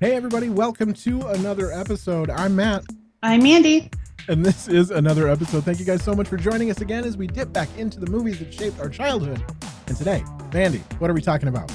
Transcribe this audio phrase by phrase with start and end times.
[0.00, 2.28] Hey, everybody, welcome to another episode.
[2.30, 2.84] I'm Matt,
[3.22, 3.90] I'm Mandy.
[4.28, 5.64] and this is another episode.
[5.64, 8.10] Thank you guys so much for joining us again as we dip back into the
[8.10, 9.42] movies that shaped our childhood.
[9.86, 10.22] And today,
[10.52, 11.72] Mandy, what are we talking about?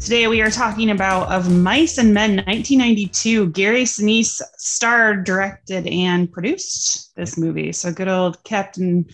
[0.00, 3.50] Today we are talking about Of Mice and Men 1992.
[3.50, 7.70] Gary Sinise starred, directed, and produced this movie.
[7.72, 9.04] So good old Captain,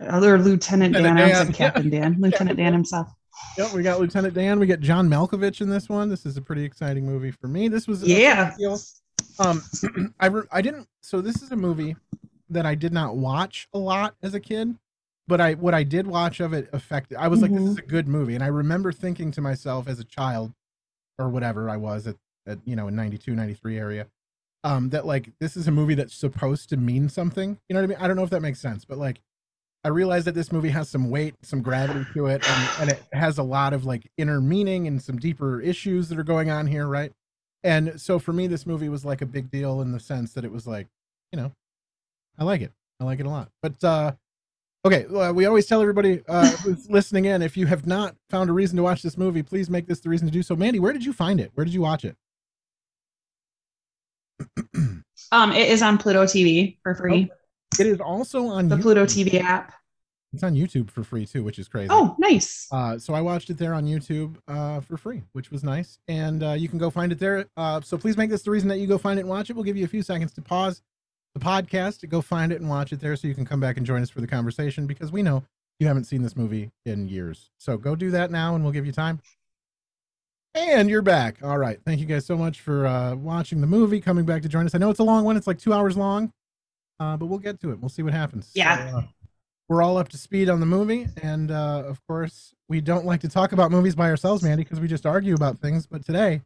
[0.00, 1.02] other Lieutenant Dan.
[1.02, 1.46] Lieutenant I Dan.
[1.46, 2.16] said Captain Dan.
[2.20, 3.08] Lieutenant Dan himself.
[3.58, 4.58] Yep, we got Lieutenant Dan.
[4.58, 6.08] We got John Malkovich in this one.
[6.08, 7.68] This is a pretty exciting movie for me.
[7.68, 8.54] This was Yeah.
[9.38, 9.62] Um,
[10.20, 10.88] I re- I didn't.
[11.02, 11.96] So this is a movie
[12.48, 14.76] that I did not watch a lot as a kid,
[15.26, 17.18] but I what I did watch of it affected.
[17.18, 19.98] I was like, this is a good movie, and I remember thinking to myself as
[19.98, 20.52] a child,
[21.18, 22.16] or whatever I was at,
[22.46, 24.06] at you know in 92, 93 area,
[24.64, 27.58] um, that like this is a movie that's supposed to mean something.
[27.68, 27.98] You know what I mean?
[28.00, 29.20] I don't know if that makes sense, but like.
[29.82, 33.02] I realized that this movie has some weight, some gravity to it, and, and it
[33.12, 36.66] has a lot of like inner meaning and some deeper issues that are going on
[36.66, 37.12] here, right?
[37.62, 40.44] And so for me, this movie was like a big deal in the sense that
[40.44, 40.86] it was like,
[41.32, 41.52] you know,
[42.38, 42.72] I like it.
[43.00, 43.48] I like it a lot.
[43.62, 44.12] But uh
[44.84, 48.50] okay, well, we always tell everybody uh who's listening in, if you have not found
[48.50, 50.54] a reason to watch this movie, please make this the reason to do so.
[50.56, 51.52] Mandy, where did you find it?
[51.54, 52.16] Where did you watch it?
[55.32, 57.30] Um, it is on Pluto TV for free.
[57.78, 58.82] It is also on The YouTube.
[58.82, 59.74] Pluto TV app.
[60.32, 61.88] It's on YouTube for free too, which is crazy.
[61.90, 62.68] Oh, nice.
[62.70, 65.98] Uh, so I watched it there on YouTube uh, for free, which was nice.
[66.06, 67.46] And uh, you can go find it there.
[67.56, 69.54] Uh, so please make this the reason that you go find it and watch it.
[69.54, 70.82] We'll give you a few seconds to pause
[71.34, 73.76] the podcast to go find it and watch it there so you can come back
[73.76, 75.42] and join us for the conversation because we know
[75.80, 77.50] you haven't seen this movie in years.
[77.58, 79.20] So go do that now and we'll give you time.
[80.54, 81.38] And you're back.
[81.42, 81.80] All right.
[81.84, 84.74] Thank you guys so much for uh, watching the movie, coming back to join us.
[84.74, 86.32] I know it's a long one, it's like two hours long,
[87.00, 87.80] uh, but we'll get to it.
[87.80, 88.50] We'll see what happens.
[88.54, 88.90] Yeah.
[88.90, 89.02] So, uh,
[89.68, 91.06] we're all up to speed on the movie.
[91.22, 94.80] And uh, of course, we don't like to talk about movies by ourselves, Mandy, because
[94.80, 95.86] we just argue about things.
[95.86, 96.42] But today,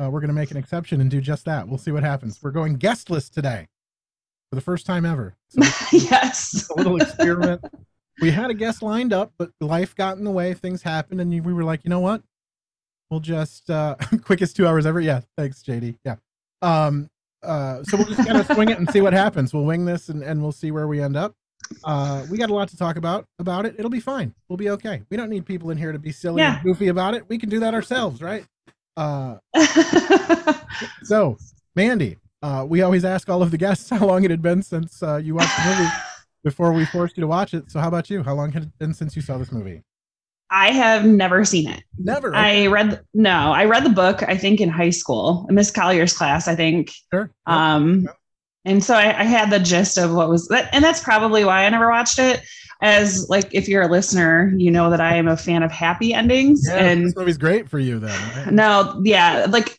[0.00, 1.68] uh, we're going to make an exception and do just that.
[1.68, 2.40] We'll see what happens.
[2.40, 3.66] We're going guestless today
[4.48, 5.34] for the first time ever.
[5.48, 5.60] So
[5.92, 6.70] yes.
[6.70, 7.64] a little experiment.
[8.20, 10.54] we had a guest lined up, but life got in the way.
[10.54, 12.22] Things happened, and we were like, you know what?
[13.10, 15.00] We'll just uh, quickest two hours ever.
[15.00, 15.98] Yeah, thanks, JD.
[16.04, 16.16] Yeah.
[16.62, 17.10] Um.
[17.42, 17.82] Uh.
[17.84, 19.52] So we'll just kind of swing it and see what happens.
[19.52, 21.34] We'll wing this, and and we'll see where we end up.
[21.84, 23.74] Uh, we got a lot to talk about about it.
[23.78, 24.34] It'll be fine.
[24.48, 25.02] We'll be okay.
[25.10, 26.54] We don't need people in here to be silly Yeah.
[26.56, 27.28] and goofy about it.
[27.28, 28.44] We can do that ourselves, right?
[28.96, 29.36] Uh.
[31.04, 31.36] So,
[31.76, 35.02] Mandy, uh, we always ask all of the guests how long it had been since
[35.02, 35.90] uh, you watched the movie
[36.44, 37.70] before we forced you to watch it.
[37.70, 38.22] So, how about you?
[38.22, 39.82] How long had it been since you saw this movie?
[40.52, 41.82] I have never seen it.
[41.98, 42.34] Never.
[42.34, 44.22] I read no, I read the book.
[44.22, 46.46] I think in high school, Miss Collier's class.
[46.46, 47.32] I think, sure.
[47.46, 48.06] um,
[48.66, 51.64] and so I, I had the gist of what was that, and that's probably why
[51.64, 52.42] I never watched it.
[52.82, 56.12] As like, if you're a listener, you know that I am a fan of happy
[56.12, 58.36] endings, yeah, and this movie's great for you then.
[58.36, 58.52] right?
[58.52, 59.78] no, yeah, like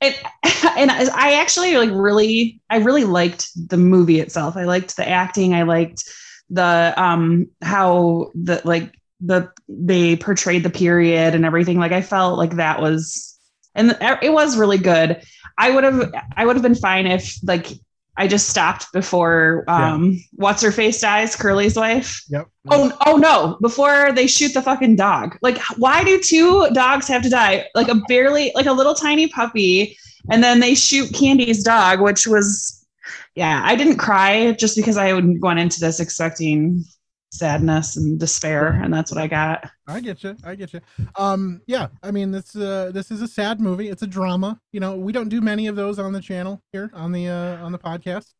[0.00, 0.22] it,
[0.76, 4.56] and I I actually like really, I really liked the movie itself.
[4.56, 5.52] I liked the acting.
[5.52, 6.04] I liked
[6.48, 8.92] the um how the like
[9.24, 11.78] the they portrayed the period and everything.
[11.78, 13.38] Like I felt like that was,
[13.74, 15.22] and it was really good.
[15.58, 17.68] I would have, I would have been fine if like
[18.16, 22.22] I just stopped before um what's her face dies, Curly's wife.
[22.28, 22.48] Yep.
[22.70, 23.58] Oh, oh no!
[23.60, 27.68] Before they shoot the fucking dog, like why do two dogs have to die?
[27.74, 29.96] Like a barely, like a little tiny puppy,
[30.30, 32.86] and then they shoot Candy's dog, which was,
[33.34, 36.84] yeah, I didn't cry just because I went into this expecting
[37.32, 39.68] sadness and despair, and that's what I got.
[39.88, 40.36] I get you.
[40.44, 40.80] I get you.
[41.16, 41.88] Um, yeah.
[42.02, 43.88] I mean, this uh, this is a sad movie.
[43.88, 44.60] It's a drama.
[44.72, 47.64] You know, we don't do many of those on the channel here on the uh,
[47.64, 48.32] on the podcast.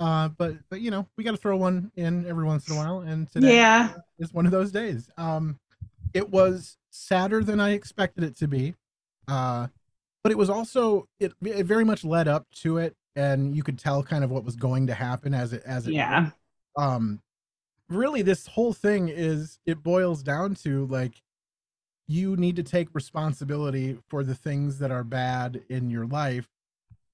[0.00, 2.78] Uh, but but you know, we got to throw one in every once in a
[2.78, 5.10] while, and today Yeah, is one of those days.
[5.18, 5.58] Um,
[6.14, 8.74] it was sadder than I expected it to be,
[9.26, 9.66] uh,
[10.22, 13.78] but it was also it, it very much led up to it, and you could
[13.80, 16.30] tell kind of what was going to happen as it as it yeah,
[16.76, 17.20] um
[17.88, 21.22] really this whole thing is it boils down to like
[22.06, 26.48] you need to take responsibility for the things that are bad in your life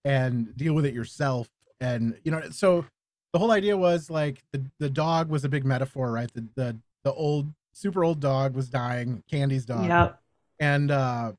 [0.05, 1.49] and deal with it yourself.
[1.81, 2.85] And you know so
[3.32, 6.32] the whole idea was like the, the dog was a big metaphor right?
[6.32, 9.88] The, the the old super old dog was dying candy's dog.
[9.88, 10.20] Yep,
[10.61, 11.32] and uh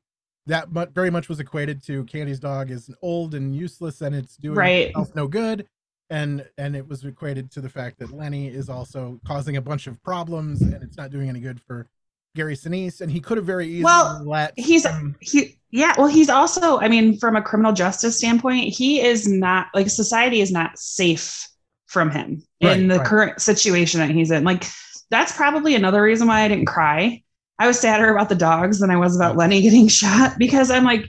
[0.48, 4.56] that very much was equated to candy's dog is old and useless and it's doing
[4.56, 4.88] Right.
[4.88, 5.66] itself no good
[6.10, 9.86] and and it was equated to the fact that lenny is also causing a bunch
[9.86, 11.88] of problems and it's not doing any good for
[12.34, 16.06] gary sinise and he could have very easily Well, let he's him- he yeah well
[16.06, 20.52] he's also i mean from a criminal justice standpoint he is not like society is
[20.52, 21.48] not safe
[21.86, 23.06] from him Right, in the right.
[23.06, 24.64] current situation that he's in like
[25.10, 27.22] that's probably another reason why i didn't cry
[27.58, 30.84] i was sadder about the dogs than i was about lenny getting shot because i'm
[30.84, 31.04] like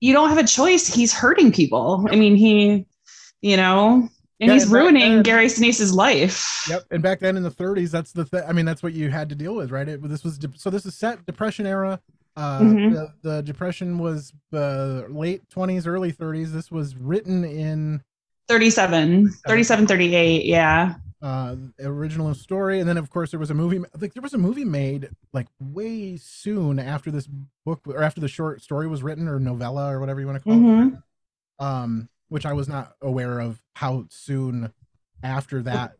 [0.00, 0.86] you don't have a choice.
[0.86, 2.06] He's hurting people.
[2.10, 2.84] I mean, he,
[3.40, 4.10] you know,
[4.40, 6.66] and Yeah, he's and ruining then- Gary Sinise's life.
[6.68, 6.84] Yep.
[6.90, 9.28] And back then in the 30s, that's the th- I mean, that's what you had
[9.30, 9.88] to deal with, right?
[9.88, 12.00] It, this was de- so this is set Depression era.
[12.36, 12.92] Uh, Mhm.
[12.92, 16.52] the, the Depression was uh, late 20s, early 30s.
[16.52, 18.02] This was written in
[18.48, 20.44] 37, 37, 38.
[20.44, 20.94] Yeah.
[21.22, 23.78] uh, original story, and then of course there was a movie.
[23.98, 27.26] Like there was a movie made like way soon after this
[27.64, 30.44] book or after the short story was written or novella or whatever you want to
[30.44, 30.58] call it.
[30.58, 31.02] Mhm.
[31.58, 34.72] Um, which I was not aware of how soon
[35.22, 35.92] after that.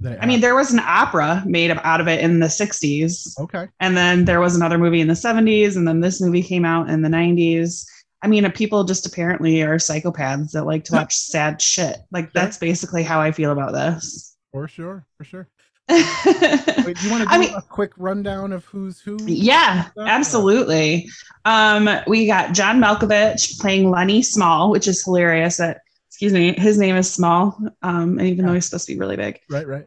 [0.00, 3.38] That I mean, there was an opera made up out of it in the 60s.
[3.38, 3.68] okay.
[3.78, 5.76] And then there was another movie in the 70s.
[5.76, 7.84] And then this movie came out in the 90s.
[8.20, 11.98] I mean, people just apparently are psychopaths that like to watch sad shit.
[12.10, 14.36] Like, that's basically how I feel about this.
[14.52, 15.48] For sure, for sure.
[15.88, 19.18] Yeah, Wait, do you want to do I mean- a quick rundown of who's who?
[19.26, 21.08] Yeah, absolutely.
[21.44, 26.78] Um, we got John Malkovich playing Lenny Small, which is hilarious that, excuse me, his
[26.78, 27.56] name is Small.
[27.82, 29.40] Um, and even though he's supposed to be really big.
[29.50, 29.86] Right, right.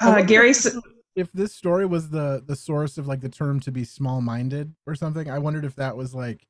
[0.00, 0.66] Uh, Gary, if,
[1.16, 4.72] if this story was the the source of like the term to be small minded
[4.86, 6.46] or something, I wondered if that was like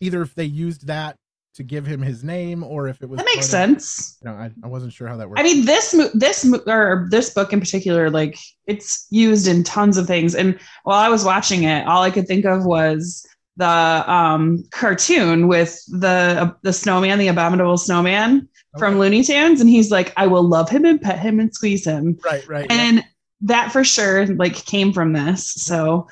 [0.00, 1.18] either if they used that
[1.56, 4.18] to give him his name or if it was that makes of- sense.
[4.22, 5.40] you know, I, I wasn't sure how that worked.
[5.40, 9.64] I mean, this mo- this mo- or this book in particular, like it's used in
[9.64, 10.34] tons of things.
[10.34, 13.26] And while I was watching it, all I could think of was
[13.56, 18.48] the um, cartoon with the uh, the snowman, the abominable snowman
[18.78, 21.86] from Looney Tunes, and he's like, "I will love him and pet him and squeeze
[21.86, 22.70] him," right, right.
[22.70, 23.02] and
[23.40, 25.52] that for sure like came from this.
[25.54, 26.06] So,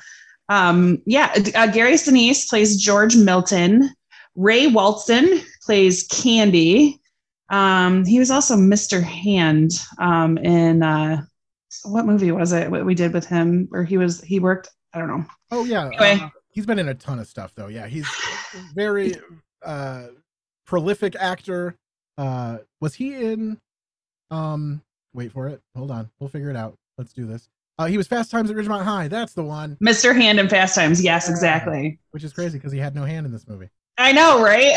[0.49, 3.91] um, yeah, uh, Gary Sinise plays George Milton.
[4.35, 6.99] Ray Walston plays Candy.
[7.49, 9.01] Um, he was also Mr.
[9.03, 11.21] Hand um, in uh,
[11.83, 12.69] what movie was it?
[12.71, 14.69] What we did with him, where he was he worked.
[14.93, 15.25] I don't know.
[15.51, 16.19] oh yeah, Anyway.
[16.21, 17.67] uh, he's been in a ton of stuff though.
[17.67, 18.07] Yeah, he's
[18.73, 19.15] very
[19.63, 20.07] uh
[20.65, 21.75] prolific actor.
[22.17, 23.59] Uh was he in
[24.31, 24.81] um
[25.13, 25.61] wait for it.
[25.75, 26.09] Hold on.
[26.19, 26.75] We'll figure it out.
[26.97, 27.47] Let's do this.
[27.77, 29.07] Uh he was Fast Times at Ridgemont High.
[29.09, 30.15] That's the one, Mr.
[30.15, 31.03] Hand in Fast Times.
[31.03, 31.99] Yes, exactly.
[32.11, 33.69] which is crazy because he had no hand in this movie.
[34.05, 34.75] I know, right?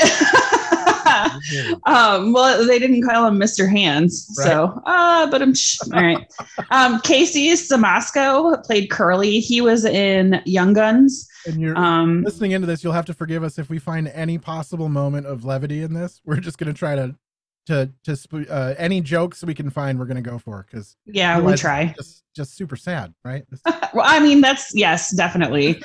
[1.87, 3.69] um, well, they didn't call him Mr.
[3.71, 6.27] Hands, so uh, but I'm sh- all right.
[6.71, 9.41] Um, Casey Siemaszko played Curly.
[9.41, 11.29] He was in Young Guns.
[11.47, 14.39] And you're Um, listening into this, you'll have to forgive us if we find any
[14.39, 16.21] possible moment of levity in this.
[16.25, 17.15] We're just gonna try to
[17.67, 19.99] to to sp- uh, any jokes we can find.
[19.99, 21.95] We're gonna go for because yeah, we try.
[21.97, 23.45] Just just super sad, right?
[23.95, 25.77] Well, I mean, that's yes, definitely.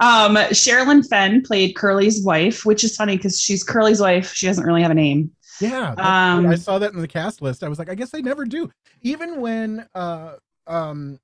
[0.00, 4.32] Um, Sherilyn Fenn played Curly's wife, which is funny because she's Curly's wife.
[4.32, 5.30] She doesn't really have a name.
[5.60, 7.62] yeah, Um, I saw that in the cast list.
[7.62, 8.68] I was like, I guess they never do.
[9.02, 10.34] Even when uh
[10.66, 11.20] um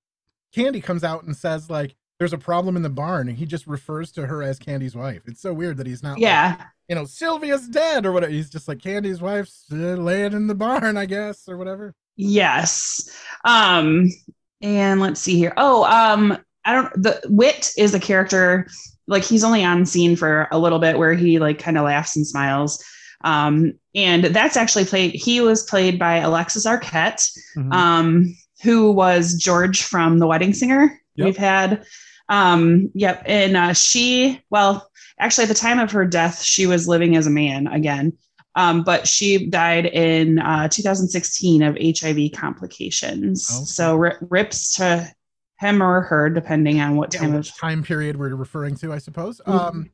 [0.55, 1.95] Candy comes out and says like.
[2.21, 5.23] There's a problem in the barn, and he just refers to her as Candy's wife.
[5.27, 8.33] It's so weird that he's not, like, Yeah, you know, Sylvia's dead or whatever.
[8.33, 11.95] He's just like Candy's wife's uh, laying in the barn, I guess, or whatever.
[12.17, 13.09] yes.
[13.45, 14.11] Um,
[14.61, 15.53] and let's see here.
[15.57, 17.03] Oh, um, I don't.
[17.03, 18.69] The Whit is a character.
[19.07, 22.15] Like he's only on scene for a little bit, where he like kind of laughs
[22.17, 22.85] and smiles.
[23.25, 25.15] Um, and that's actually played.
[25.15, 27.31] He was played by Alexis Arquette.
[27.57, 27.73] Mhm.
[27.73, 31.01] um, who was George from The Wedding Singer.
[31.15, 31.25] Yep.
[31.25, 31.85] We've had,
[32.29, 34.91] um, yep, and uh, she, well,
[35.21, 38.13] actually, at the time of her death, she was living as a man again,
[38.59, 43.49] um, but she died in uh, 2016 of HIV complications.
[43.51, 43.65] Okay.
[43.65, 45.09] So ri rips to
[45.61, 47.57] him or her, depending on what yeah, time of.
[47.57, 49.41] time period we're referring to, I suppose.
[49.47, 49.53] Mhm.
[49.53, 49.91] Um,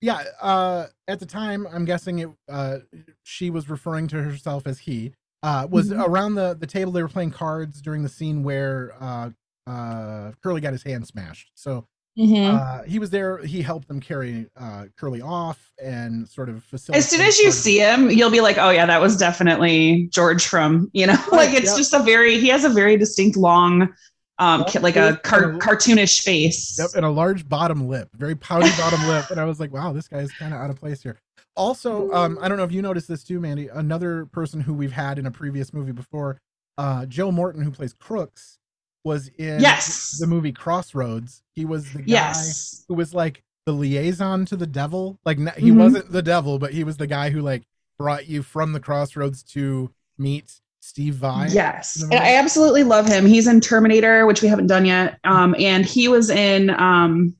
[0.00, 2.28] yeah, uh, at the time, I'm guessing it.
[2.48, 2.78] Uh,
[3.24, 5.12] she was referring to herself as he.
[5.42, 6.06] Uh, was Mhm.
[6.06, 9.30] around the the table they were playing cards during the scene where uh,
[9.66, 11.50] uh, Curly got his hand smashed.
[11.54, 11.86] So
[12.18, 12.58] Mhm.
[12.58, 13.38] uh, he was there.
[13.38, 16.98] He helped them carry uh, Curly off and sort of facilitate.
[17.04, 20.46] as soon as you see him, you'll be like, "Oh yeah, that was definitely George
[20.46, 21.76] from you know." like it's yep.
[21.76, 23.92] just a very he has a very distinct long,
[24.38, 26.78] um, Yep, like a car- kind of- cartoonish face.
[26.78, 29.30] Yep, and a large bottom lip, very pouty bottom lip.
[29.30, 31.18] And I was like, wow, this guy is kind of out of place here.
[31.54, 33.68] Also, um, I don't know if you noticed this too, Mandy.
[33.68, 36.38] Another person who we've had in a previous movie before,
[36.78, 38.58] uh, Joe Morton, who plays Crooks,
[39.06, 40.16] was in Yes.
[40.18, 41.42] the movie Crossroads.
[41.54, 42.84] He was the guy Yes.
[42.88, 45.18] who was like the liaison to the devil.
[45.24, 45.76] Like he Mhm.
[45.78, 47.62] wasn't the devil, but he was the guy who like
[47.98, 51.48] brought you from the Crossroads to meet Steve Vai.
[51.50, 53.26] Yes, and I absolutely love him.
[53.26, 57.34] He's in Terminator, which we haven't done yet, um, and he was in um,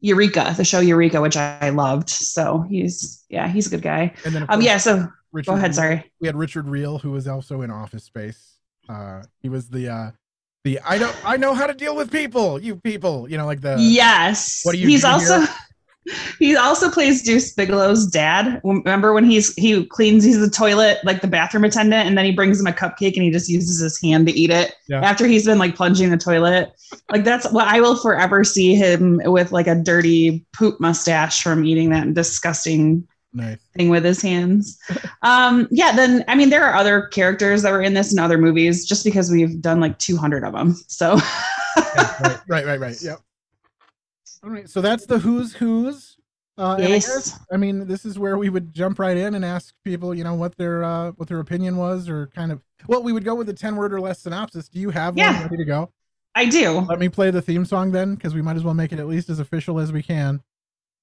[0.00, 2.08] Eureka, the show Eureka, which I loved.
[2.10, 4.14] So he's yeah, he's a good guy.
[4.24, 4.78] And then Um, yeah.
[4.78, 5.74] So Richard go ahead.
[5.74, 6.10] Sorry.
[6.20, 8.58] we had Richard Riehle, who was also in Office Space.
[8.88, 10.10] Uh, he was the uh,
[10.64, 13.28] the I don't I know how to deal with people, you people.
[13.30, 15.48] You know, like the yes, what do you he's do also here?
[16.38, 18.60] he also plays Deuce Bigalow's dad.
[18.64, 22.32] Remember when he's he cleans he's the toilet like the bathroom attendant, and then he
[22.32, 25.00] brings him a cupcake and he just uses his hand to eat it Yeah.
[25.02, 26.72] after he's been like plunging the toilet.
[27.10, 31.64] Like that's what I will forever see him with like a dirty poop mustache from
[31.64, 33.06] eating that disgusting
[33.38, 33.58] Nice.
[33.76, 34.78] thing with his hands.
[35.22, 38.36] Um, yeah, then I mean there are other characters that were in this and other
[38.38, 40.74] movies just because we've done like 200 of them.
[40.88, 41.16] So
[41.76, 43.02] Yeah, right, right, right, right.
[43.02, 43.18] Yep.
[44.44, 44.68] All right.
[44.68, 46.16] So that's the who's who's.
[46.56, 47.06] Uh, and I yes.
[47.06, 50.24] guess I mean, this is where we would jump right in and ask people, you
[50.24, 52.60] know, what their uh, what their opinion was, or kind of.
[52.88, 54.68] Well, we would go with the ten word or less synopsis.
[54.68, 55.32] Do you have Yeah.
[55.34, 55.92] one ready to go?
[56.34, 56.80] I do.
[56.80, 59.06] Let me play the theme song then, because we might as well make it at
[59.06, 60.40] least as official as we can.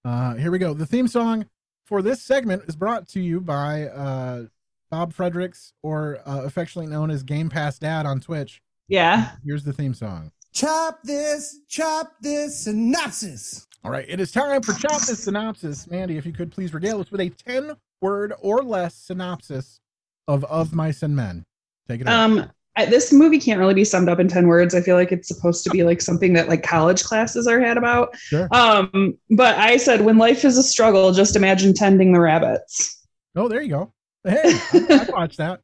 [0.04, 0.74] Uh, here we go.
[0.74, 1.46] The theme song
[1.86, 4.44] for this segment is brought to you by uh,
[4.92, 8.62] Bob Fredericks, or uh, affectionately known as Game Pass Dad on Twitch.
[8.88, 9.32] Yeah.
[9.44, 10.32] Here's the theme song.
[10.54, 13.68] Chop this, chop this synopsis.
[13.84, 15.86] All right, it is time for Chop This Synopsis.
[15.88, 19.80] Mandy, if you could please regale us with a 10 word or less synopsis
[20.27, 21.46] of Of Mice and Men.
[21.88, 22.15] Take it away.
[22.15, 24.75] Um, I, this movie can't really be summed up in 10 words.
[24.75, 27.77] I feel like it's supposed to be like something that like college classes are had
[27.77, 28.15] about.
[28.17, 28.48] Sure.
[28.51, 33.08] Um, but I said, when life is a struggle, just imagine tending the rabbits.
[33.36, 33.94] Oh, there you go.
[34.24, 34.41] Hey,
[34.74, 35.62] I, I watched that.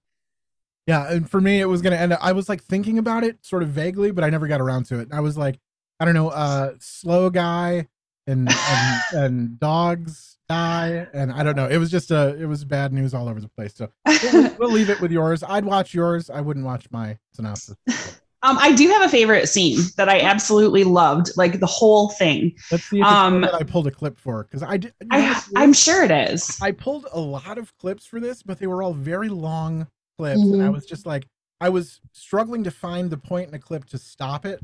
[0.87, 2.13] Yeah, and for me, it was gonna end.
[2.13, 4.85] Up, I was like thinking about it sort of vaguely, but I never got around
[4.87, 5.09] to it.
[5.11, 5.59] I was like,
[5.99, 7.87] I don't know, uh, slow guy
[8.27, 11.67] and and, and dogs die, and I don't know.
[11.67, 13.73] It was just a, it was bad news all over the place.
[13.75, 15.43] So we'll, we'll leave it with yours.
[15.43, 16.29] I'd watch yours.
[16.29, 17.75] I wouldn't watch my synopsis.
[18.43, 22.55] Um, I do have a favorite scene that I absolutely loved, like the whole thing.
[22.71, 24.95] Let's see if Um, I pulled a clip for because I did.
[24.99, 25.43] you know I?
[25.57, 26.57] I'm sure it is.
[26.59, 29.85] I pulled a lot of clips for this, but they were all very long
[30.17, 30.73] clips, and I Mhm.
[30.73, 31.27] was just like,
[31.59, 34.59] I was struggling to find the point in a clip to stop it.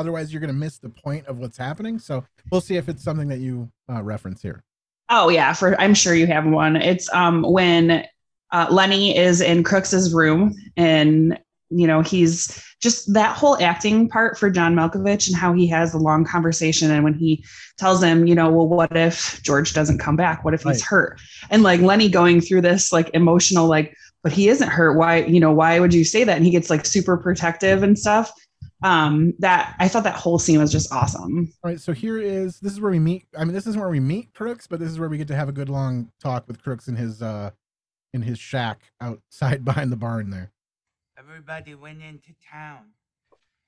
[0.00, 1.98] Otherwise, you're going to miss the point of what's happening.
[1.98, 4.64] So we'll see if it's something that you uh, reference here.
[5.10, 6.76] Oh yeah, for I'm sure you have one.
[6.76, 8.06] It's um when
[8.52, 11.38] uh, Lenny is in Crooks's room and
[11.68, 15.92] you know he's just that whole acting part for John Malkovich and how he has
[15.92, 17.44] the long conversation and when he
[17.76, 20.44] tells him, you know, well, what if George doesn't come back?
[20.44, 20.82] What if he's Right.
[20.82, 21.20] hurt?
[21.50, 24.96] And like Lenny going through this like emotional like, but he isn't hurt.
[24.96, 26.36] Why, you know, why would you say that?
[26.36, 28.32] And he gets like super protective and stuff.
[28.82, 31.52] Um, that I thought that whole scene was just awesome.
[31.62, 31.80] All right.
[31.80, 33.26] So here is this is where we meet.
[33.36, 35.36] I mean, this isn't where we meet Crooks, but this is where we get to
[35.36, 37.50] have a good long talk with Crooks in his uh
[38.12, 40.50] in his shack outside behind the barn there.
[41.18, 42.86] Everybody went into town.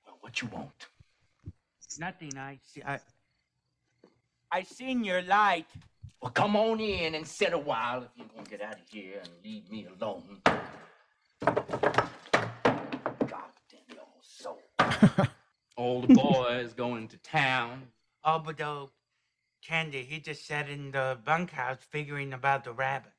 [0.05, 0.87] Well, what you want?
[1.99, 2.37] Nothing.
[2.37, 2.81] I see.
[2.83, 2.99] I.
[4.51, 5.65] I seen your light.
[6.21, 8.87] Well, come on in and sit a while if you want to get out of
[8.87, 10.41] here and leave me alone.
[14.99, 15.27] God damn your soul.
[15.75, 17.83] All the boys going to town.
[18.23, 18.89] Oh, but though,
[19.65, 23.09] Candy, he just sat in the bunkhouse figuring about the rabbits.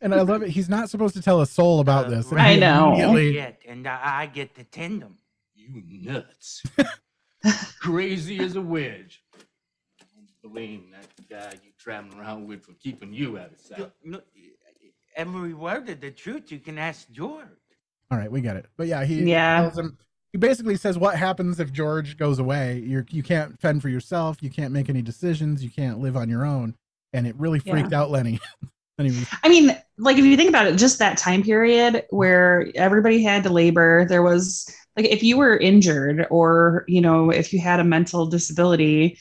[0.00, 0.48] And I love it.
[0.50, 2.30] He's not supposed to tell a soul about Uh, this.
[2.32, 2.92] and I he know.
[2.94, 5.16] immediately- Yet, and I, I get to tend them.
[5.54, 6.62] You nuts.
[7.80, 9.22] Crazy as a wedge.
[10.00, 10.04] I
[10.42, 13.92] don't blame that guy you traveling around with for keeping you out of sight.
[14.04, 14.20] No,
[15.16, 17.46] every word of the truth you can ask George.
[18.10, 18.66] All right, we get it.
[18.76, 19.62] But yeah, he Yeah.
[19.62, 19.96] tells him
[20.32, 22.82] he basically says what happens if George goes away.
[22.86, 26.28] You're you can't fend for yourself, you can't make any decisions, you can't live on
[26.28, 26.74] your own.
[27.12, 28.40] And it really freaked out Lenny.
[28.98, 33.22] was, I mean, like if you think about it, just that time period where everybody
[33.22, 37.60] had to labor, there was like if you were injured or you know if you
[37.60, 39.18] had a mental disability.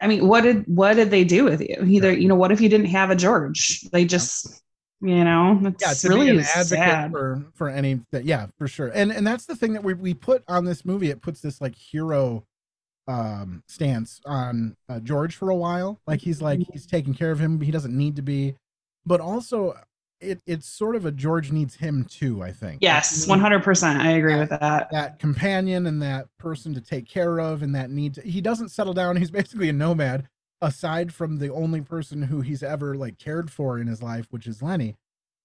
[0.00, 1.76] I mean, what did what did they do with you?
[1.84, 3.82] Either you know, what if you didn't have a George?
[3.92, 4.62] They just
[5.00, 7.10] you know, it's yeah, to really be an advocate sad.
[7.10, 8.88] for for any that yeah, for sure.
[8.94, 11.10] And and that's the thing that we we put on this movie.
[11.10, 12.44] It puts this like hero
[13.06, 16.00] um stance on uh, George for a while.
[16.06, 16.72] Like he's like Mm-hmm.
[16.72, 18.54] he's taking care of him, but he doesn't need to be.
[19.06, 19.74] But also
[20.20, 22.78] it it's sort of a George needs him too, I think.
[22.82, 24.00] Yes, Like, one hundred percent.
[24.00, 24.90] I agree with that.
[24.90, 28.70] that companion and that person to take care of and that need to, he doesn't
[28.70, 30.28] settle down he's basically a nomad
[30.60, 34.46] aside from the only person who he's ever like cared for in his life which
[34.46, 34.96] is lenny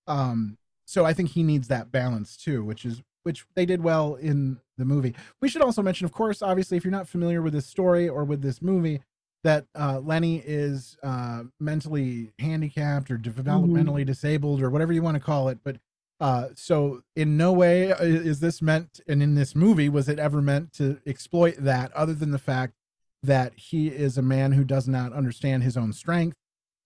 [0.07, 4.15] um so i think he needs that balance too which is which they did well
[4.15, 5.15] in the movie.
[5.41, 8.23] We should also mention of course obviously if you're not familiar with this story or
[8.23, 9.01] with this movie
[9.43, 15.23] that uh, lenny is uh, mentally handicapped or developmentally disabled or whatever you want to
[15.23, 15.77] call it but
[16.19, 20.41] uh, so in no way is this meant, and in this movie was it ever
[20.41, 22.75] meant to exploit that, other than the fact
[23.23, 26.35] that he is a man who does not understand his own strength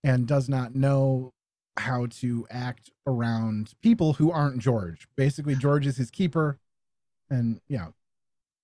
[0.04, 1.34] and does not know
[1.78, 5.08] how to act around people who aren't George.
[5.16, 6.60] Basically, George is his keeper,
[7.30, 7.88] and yeah,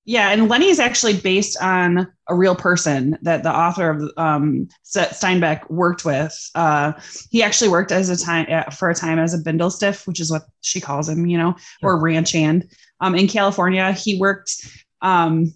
[0.05, 4.67] Yeah, and Lenny is actually based on a real person that the author of um,
[4.85, 6.37] Steinbeck worked with.
[6.55, 6.93] Uh,
[7.31, 10.19] he actually worked as a time uh, for a time as a bindle stiff, which
[10.19, 12.69] is what she calls him, you know, or ranch hand.
[12.99, 14.67] Um, in California, he worked.
[15.01, 15.53] Um,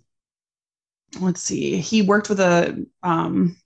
[1.19, 2.85] let's see, he worked with a.
[3.03, 3.57] Um,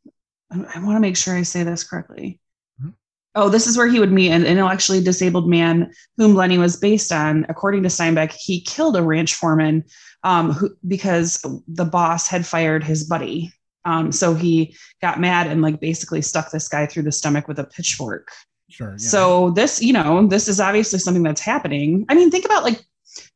[0.52, 2.40] I want to make sure I say this correctly.
[2.82, 2.94] Mhm.
[3.36, 7.12] Oh, this is where he would meet an intellectually disabled man whom Lenny was based
[7.12, 7.46] on.
[7.48, 9.86] According to Steinbeck, he killed a ranch foreman
[10.24, 13.54] um, who, because the boss had fired his buddy.
[13.86, 17.58] Um, so he got mad and like basically stuck this guy through the stomach with
[17.58, 18.30] a pitchfork.
[18.70, 18.92] Sure.
[18.92, 18.98] Yeah.
[18.98, 22.06] So this, you know, this is obviously something that's happening.
[22.10, 22.86] I mean, think about like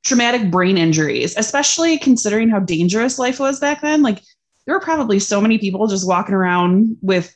[0.05, 4.01] traumatic brain injuries, especially considering how dangerous life was back then.
[4.01, 4.21] Like
[4.65, 7.35] there were probably so many people just walking around with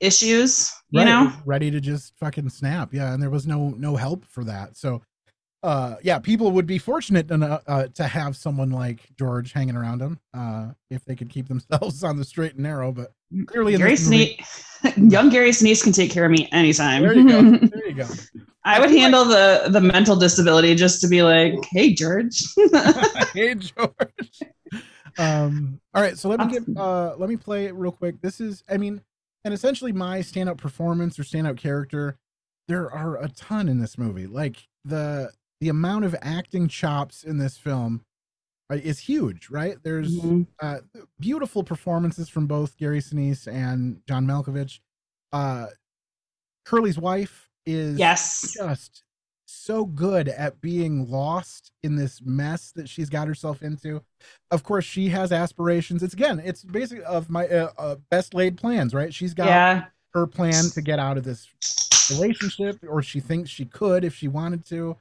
[0.00, 1.32] issues, you Right, know?
[1.46, 2.92] ready to just fucking snap.
[2.94, 4.76] Yeah, and there was no no help for that.
[4.76, 5.02] So,
[5.62, 9.98] uh, yeah, people would be fortunate to, uh, to have someone like George hanging around
[9.98, 12.92] them, uh, if they could keep themselves on the straight and narrow.
[12.92, 13.12] But
[13.46, 14.44] clearly, Gary movie-
[14.96, 17.02] young Gary Sinise can take care of me anytime.
[17.02, 17.42] there you go.
[17.72, 18.06] There you go.
[18.66, 22.42] I would handle the the mental disability just to be like, hey, George.
[23.34, 24.40] hey George.
[25.18, 28.20] Um, all right, so let me give uh let me play it real quick.
[28.20, 29.02] This is I mean,
[29.44, 32.16] and essentially my standout performance or standout character,
[32.68, 34.26] there are a ton in this movie.
[34.26, 35.30] Like the
[35.60, 38.04] the amount of acting chops in this film
[38.70, 39.76] is huge, right?
[39.84, 40.46] There's Mhm.
[40.60, 40.78] uh
[41.20, 44.80] beautiful performances from both Gary Sinise and John Malkovich.
[45.32, 45.66] Uh
[46.64, 48.54] Curly's wife is Yes.
[48.56, 49.02] just
[49.46, 54.02] so good at being lost in this mess that she's got herself into.
[54.50, 56.02] Of course, she has aspirations.
[56.02, 59.12] It's again, it's basically of my uh, uh, best laid plans, right?
[59.12, 59.84] She's got Yeah.
[60.12, 61.48] her plan to get out of this
[62.10, 64.96] relationship, or she thinks she could if she wanted to.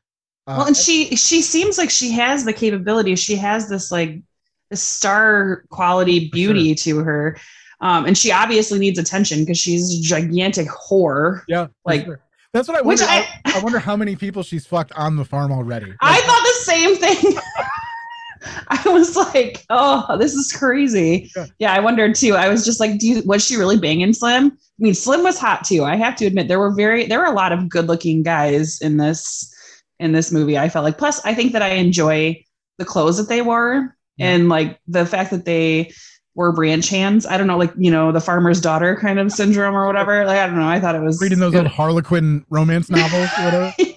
[0.48, 3.15] Uh, Well, and she she seems like she has the capability.
[3.15, 4.22] She has this like
[4.70, 7.38] this star quality beauty to her.
[7.82, 11.41] Um, and she obviously needs attention because she's a gigantic whore.
[11.50, 12.21] yeah, like- sure.
[12.54, 13.13] That's what I Which wonder.
[13.13, 15.94] I, I- I wonder how many people she's fucked on the farm already.
[16.02, 17.38] I thought the same thing.
[18.68, 21.32] I was like, oh, this is crazy.
[21.36, 21.46] Yeah.
[21.60, 21.74] Yeah.
[21.74, 22.36] I wondered too.
[22.36, 24.48] I was just like, do you, was she really banging Slim?
[24.52, 25.84] I mean, Slim was hot too.
[25.86, 28.82] I have to admit, there were very, there were a lot of good looking guys
[28.82, 29.54] in this,
[30.00, 30.58] in this movie.
[30.58, 32.44] I felt like, plus I think that I enjoy
[32.80, 34.32] the clothes that they wore Yeah.
[34.32, 35.94] and like the fact that they
[36.36, 37.26] were branch hands.
[37.26, 40.26] I don't know, like, you know, the farmer's daughter kind of syndrome or whatever.
[40.26, 40.67] Like, I don't know.
[40.67, 41.65] I thought it was reading those good.
[41.65, 43.74] old Harlequin romance novels, or whatever.
[43.78, 43.86] yeah.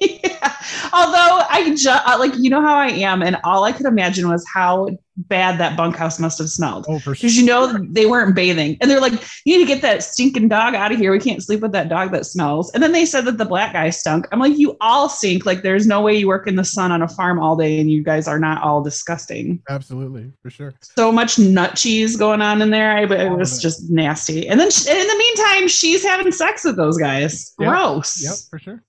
[0.97, 4.29] Although I just uh, like you know how I am, and all I could imagine
[4.29, 6.85] was how bad that bunkhouse must have smelled.
[6.89, 7.15] Oh, for sure.
[7.15, 9.13] Because you know they weren't bathing, and they're like,
[9.45, 11.13] "You need to get that stinking dog out of here.
[11.13, 13.75] We can't sleep with that dog that smells." And then they said that the black
[13.75, 14.27] guy stunk.
[14.33, 15.45] I'm like, "You all stink.
[15.45, 17.91] Like, there's no way you work in the sun on a farm all day, and
[17.91, 20.73] you guys are not all disgusting." Absolutely, for sure.
[20.97, 22.93] So much nut cheese going on in there.
[22.97, 24.49] I, it was just nasty.
[24.49, 27.53] And then sh- and in the meantime, she's having sex with those guys.
[27.59, 28.23] Gross.
[28.23, 28.83] Yep, for sure.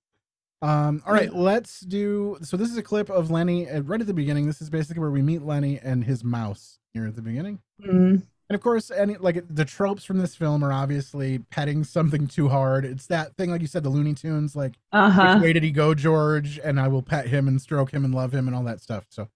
[0.62, 2.38] Um, all right, let's do.
[2.42, 4.48] So this is a clip of Lenny uh, right at the beginning.
[4.48, 7.60] This is basically where we meet Lenny and his mouse here at the beginning.
[7.86, 8.24] Mm.
[8.50, 12.48] And of course, any like the tropes from this film are obviously petting something too
[12.50, 12.86] hard.
[12.86, 15.34] It's that thing, like you said, the Looney Tunes, like Uh huh.
[15.36, 16.58] which way did he go, George?
[16.64, 19.06] And I will pet him and stroke him and love him and all that stuff.
[19.10, 19.28] So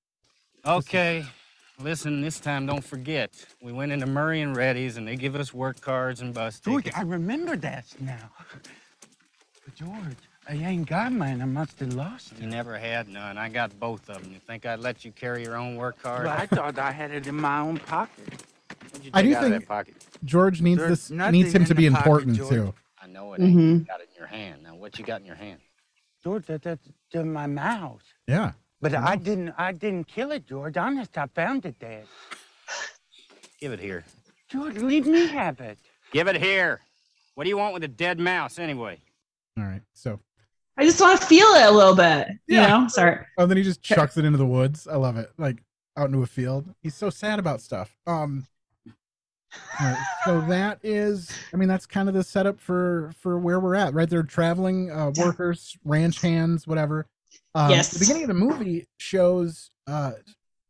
[0.65, 1.25] Okay,
[1.79, 3.31] listen, this time don't forget.
[3.61, 6.85] We went into Murray and Ready's and they give us work cards and bus George,
[6.85, 6.97] tickets.
[6.97, 8.29] I remember that now.
[9.65, 10.17] But George,
[10.51, 11.41] I ain't got mine.
[11.41, 12.39] I must have lost it.
[12.41, 13.37] You never had none.
[13.37, 14.33] I got both of them.
[14.33, 16.25] You think I'd let you carry your own work card?
[16.25, 18.43] Well, I thought I had it in my own pocket.
[19.13, 19.95] I do think- pocket?
[20.25, 22.49] George needs There's this needs him to be pocket, important George.
[22.49, 22.73] too.
[23.01, 23.55] I know it ain't.
[23.55, 23.79] Mhm.
[23.79, 24.63] You got it in your hand.
[24.63, 25.59] Now, what you got in your hand?
[26.23, 28.03] George, that, that's to my mouse.
[28.27, 28.51] Yeah.
[28.81, 29.53] But I I didn't.
[29.57, 30.75] I didn't kill it, George.
[30.75, 32.03] Honest, I found it there.
[33.59, 34.03] Give it here.
[34.49, 35.79] George, leave me have it.
[36.11, 36.81] Give it here.
[37.35, 38.99] What do you want with a dead mouse, anyway?
[39.57, 39.81] All right.
[39.93, 40.19] So
[40.77, 42.27] I just want to feel it a little bit.
[42.47, 42.77] Yeah.
[42.77, 43.25] You know, sorry.
[43.37, 44.87] Oh, then he just chucks it into the woods.
[44.87, 45.29] I love it.
[45.37, 45.61] Like
[45.97, 46.73] out into a field.
[46.81, 47.95] He's so sad about stuff.
[48.07, 48.47] Um
[49.81, 53.59] all right, so that is I mean that's kind of the setup for for where
[53.59, 54.09] we're at, right?
[54.09, 57.05] They're traveling uh workers, ranch hands, whatever.
[57.53, 57.91] Um Yes.
[57.91, 60.13] the beginning of the movie shows uh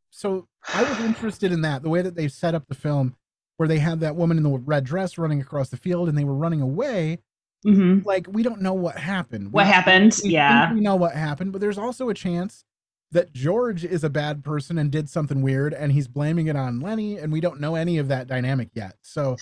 [0.09, 3.15] so I was interested in that, the way that they set up the film
[3.57, 6.23] where they had that woman in the red dress running across the field and they
[6.23, 7.19] were running away.
[7.63, 9.52] Hmm Like we don't know what happened.
[9.54, 10.19] What We- happened?
[10.24, 10.74] we Yeah.
[10.74, 12.63] we know what happened, but there's also a chance
[13.12, 16.80] that George is a bad person and did something weird, and he's blaming it on
[16.80, 18.95] Lenny, and we don't know any of that dynamic yet.
[19.02, 19.36] So,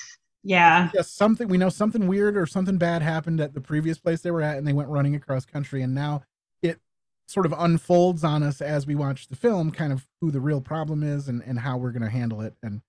[0.44, 0.90] Yeah.
[0.94, 4.32] just something we know something weird or something bad happened at the previous place they
[4.32, 6.24] were at, and they went running across country, and now
[6.64, 6.80] it
[7.28, 10.62] sort of unfolds on us as we watch the film, kind of who the real
[10.62, 12.56] problem is and, and how we're going to handle it.
[12.64, 12.82] And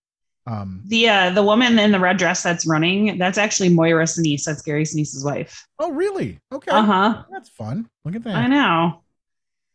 [0.46, 4.44] um, The uh, the woman in the red dress that's running, that's actually Moira Sinise.
[4.44, 5.66] That's Gary Sinise's wife.
[5.78, 6.38] oh, really?
[6.52, 7.22] Okay, Uh huh.
[7.30, 7.88] that's fun.
[8.04, 8.36] Look at that.
[8.36, 9.02] I know.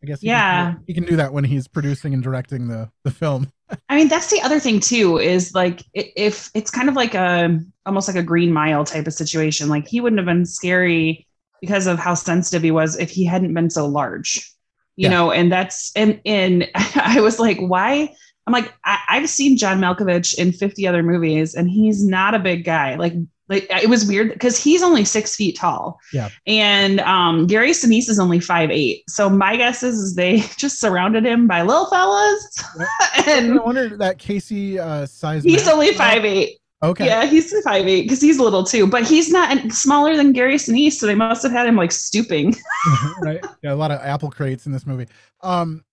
[0.04, 0.74] I guess he Yeah.
[0.74, 3.50] can, he can do that when he's producing and directing the the film.
[3.90, 5.18] I mean, that's the other thing too.
[5.18, 9.14] Is like if it's kind of like a almost like a Green Mile type of
[9.14, 9.70] situation.
[9.70, 11.28] Like he wouldn't have been scary
[11.62, 14.52] because of how sensitive he was if he hadn't been so large.
[14.98, 15.10] You Yeah.
[15.10, 18.14] know, and that's and and I was like, why?
[18.48, 22.40] I'm like, I, I've seen John Malkovich in 50 other movies, and he's not a
[22.40, 22.96] big guy.
[22.96, 23.14] Like,
[23.48, 26.00] like it was weird because he's only six feet tall.
[26.14, 26.30] Yeah.
[26.48, 29.04] And um, Gary Sinise is only five eight.
[29.08, 32.64] So my guess is, is they just surrounded him by little fellas.
[33.28, 35.44] and I wonder that Casey uh, size.
[35.44, 36.58] He's only five eight.
[36.84, 37.06] Okay.
[37.06, 38.86] Yeah, he's five eight because he's little too.
[38.86, 42.56] But he's not smaller than Gary Sinise, so they must have had him like stooping.
[43.22, 43.44] right.
[43.64, 45.08] Yeah, a lot of apple crates in this movie.
[45.42, 45.84] Um,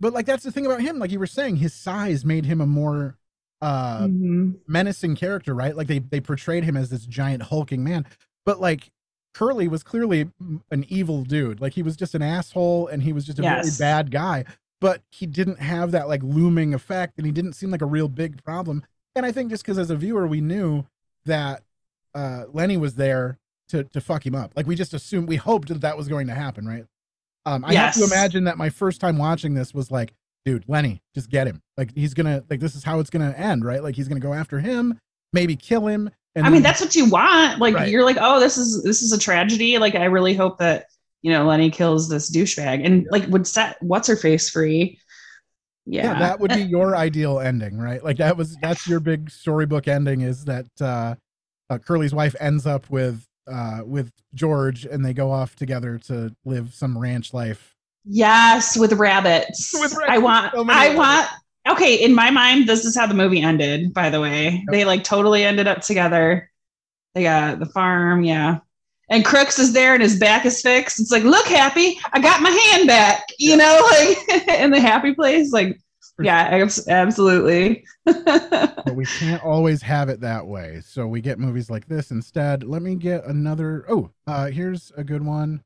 [0.00, 0.98] but like that's the thing about him.
[0.98, 3.16] Like you were saying, his size made him a more
[3.62, 4.56] uh Mhm.
[4.66, 5.76] menacing character, right?
[5.76, 8.06] Like they they portrayed him as this giant hulking man,
[8.44, 8.90] but like
[9.34, 10.30] Curly was clearly
[10.70, 11.60] an evil dude.
[11.60, 13.76] Like he was just an asshole, and he was just a Yes.
[13.78, 14.44] very bad guy.
[14.80, 18.08] But he didn't have that like looming effect, and he didn't seem like a real
[18.08, 18.82] big problem.
[19.14, 20.84] And I think just because as a viewer we knew
[21.24, 21.62] that
[22.14, 24.52] uh Lenny was there to to fuck him up.
[24.54, 26.84] Like we just assumed, we hoped that that was going to happen, right?
[27.46, 30.12] Um, I have to imagine that my first time watching this was like,
[30.44, 31.62] dude, Lenny, just get him.
[31.76, 33.82] Like he's gonna like this is how it's gonna end, right?
[33.82, 34.98] Like he's gonna go after him,
[35.32, 36.10] maybe kill him.
[36.34, 37.60] And I mean, that's what you want.
[37.60, 37.88] Like Right.
[37.88, 39.78] you're like, oh, this is this is a tragedy.
[39.78, 40.86] Like I really hope that
[41.22, 44.98] you know Lenny kills this douchebag and like would set what's her face free.
[45.86, 46.18] Yeah, yeah.
[46.18, 48.02] that would be your ideal ending, right?
[48.02, 51.14] Like that was that's your big storybook ending is that uh,
[51.70, 56.34] uh Curly's wife ends up with uh with George and they go off together to
[56.44, 57.74] live some ranch life.
[58.04, 59.72] Yes, with rabbits.
[59.80, 60.52] With rabbits, I want.
[60.54, 60.96] so I rabbits.
[60.98, 61.28] want.
[61.68, 63.92] Okay, in my mind, this is how the movie ended.
[63.92, 66.48] By the way, they like totally ended up together.
[67.14, 68.58] They got the farm, yeah.
[69.08, 71.00] And Crooks is there, and his back is fixed.
[71.00, 73.24] It's like, look, happy, I got my hand back.
[73.38, 73.88] You know,
[74.28, 75.52] like in the happy place.
[75.52, 75.80] Like,
[76.20, 77.84] yeah, abs- absolutely.
[78.06, 80.80] But we can't always have it that way.
[80.84, 82.62] So we get movies like this instead.
[82.62, 85.62] Let me get another oh, uh here's a good one.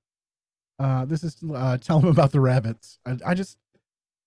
[0.79, 2.99] Uh this is uh tell him about the rabbits.
[3.05, 3.59] I, I just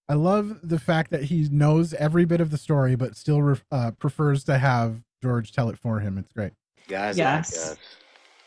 [0.10, 3.66] I love the fact that he knows every bit of the story, but still ref-
[3.72, 6.18] uh, prefers to have George tell it for him.
[6.18, 6.52] It's great.
[6.90, 7.52] Guys Yes.
[7.58, 7.78] like us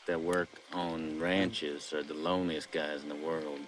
[0.06, 3.58] that work on ranches are the loneliest guys in the world.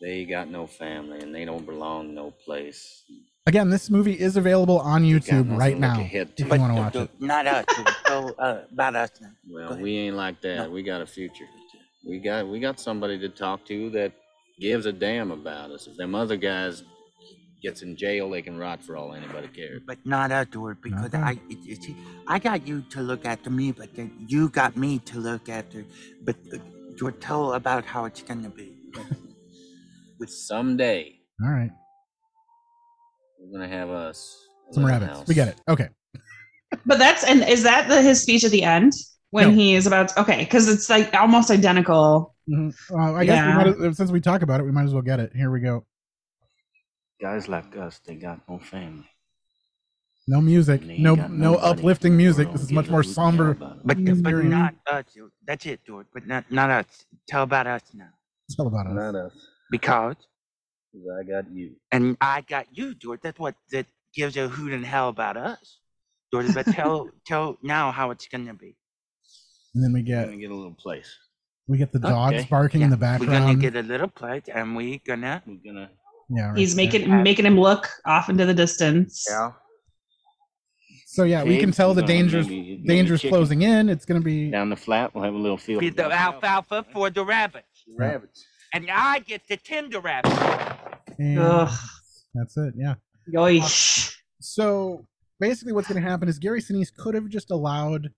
[0.00, 3.04] They got no family and they don't belong no place.
[3.46, 6.92] Again, this movie is available on YouTube nothing right now if you want to watch
[6.94, 7.10] the- it.
[7.20, 7.64] Not us.
[8.06, 9.10] So uh, about us
[9.48, 10.56] Well, we ain't like that.
[10.56, 10.70] No.
[10.70, 11.46] We got a future.
[12.04, 14.12] We got we got somebody to talk to that
[14.60, 15.86] gives a damn about us.
[15.86, 16.82] If them other guys
[17.62, 19.82] gets in jail, they can rot for all anybody cares.
[19.86, 21.18] But not us, George, because Okay.
[21.18, 21.96] I, it, it, see,
[22.28, 25.84] I got you to look after me, but then you got me to look after.
[26.22, 26.58] But uh,
[26.96, 28.72] George, tell about how it's gonna be.
[30.18, 31.70] With someday All right.
[33.38, 34.36] we're gonna have us
[34.72, 35.12] Some rabbits.
[35.12, 35.28] house.
[35.28, 35.60] We get it.
[35.68, 35.88] Okay.
[36.86, 38.92] but that's and is that the his speech at the end
[39.30, 39.54] when No.
[39.54, 40.08] he is about?
[40.08, 42.34] To, okay, because it's like almost identical.
[42.50, 42.72] Mhm.
[42.90, 43.52] Uh, I guess we
[43.82, 45.32] might as, since we talk about it, we might as well get it.
[45.34, 45.84] Here we go.
[47.20, 49.06] Guys like us, they got no family.
[50.28, 50.80] No music.
[50.80, 52.50] and they ain't No no uplifting music.
[52.52, 53.54] This is much more somber.
[53.54, 55.04] But but not us.
[55.46, 56.06] That's it, George.
[56.12, 57.04] But not not us.
[57.28, 58.08] Tell about us now,
[58.48, 58.94] It's all about us.
[58.94, 59.32] Not us.
[59.70, 60.16] Because
[60.92, 61.76] 'cause I got you.
[61.92, 63.20] and I got you, George.
[63.22, 65.80] That's what that gives a hoot and hell about us,
[66.32, 66.52] George.
[66.54, 68.76] But tell tell now how it's gonna be.
[69.74, 71.10] And then we get gonna get a little place.
[71.68, 72.46] we get the dogs Okay.
[72.48, 73.32] barking in the background.
[73.32, 75.90] We're gonna get a little place, and we gonna We're gonna
[76.30, 76.84] yeah, right He's there.
[76.86, 79.26] making making him look off into the distance.
[79.28, 79.52] yeah.
[81.08, 83.34] So yeah, we can tell the gonna dangers maybe- maybe dangers chicken.
[83.36, 83.88] closing in.
[83.88, 85.80] It's gonna be Down the flat, we'll have a little field.
[85.80, 88.44] Be of the alfalfa for the rabbits, rabbits.
[88.72, 90.36] And I get the tender rabbits.
[91.38, 91.78] Ugh.
[92.34, 92.74] that's it.
[92.76, 92.94] Yeah.
[93.32, 94.14] Yoish.
[94.40, 95.06] So
[95.40, 98.10] basically, what's gonna happen is Gary Sinise could have just allowed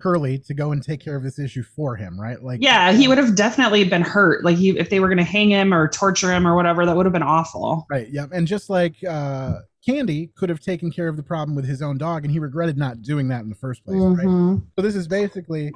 [0.00, 2.42] Curly to go and take care of this issue for him, right?
[2.42, 4.44] Like Yeah, he would have definitely been hurt.
[4.44, 6.94] Like he, if they were going to hang him or torture him or whatever, that
[6.94, 7.86] would have been awful.
[7.88, 8.08] Right.
[8.10, 8.26] Yeah.
[8.32, 11.98] And just like uh Candy could have taken care of the problem with his own
[11.98, 14.00] dog, and he regretted not doing that in the first place.
[14.00, 14.26] Right.
[14.26, 14.62] Mhm.
[14.76, 15.72] So this is basically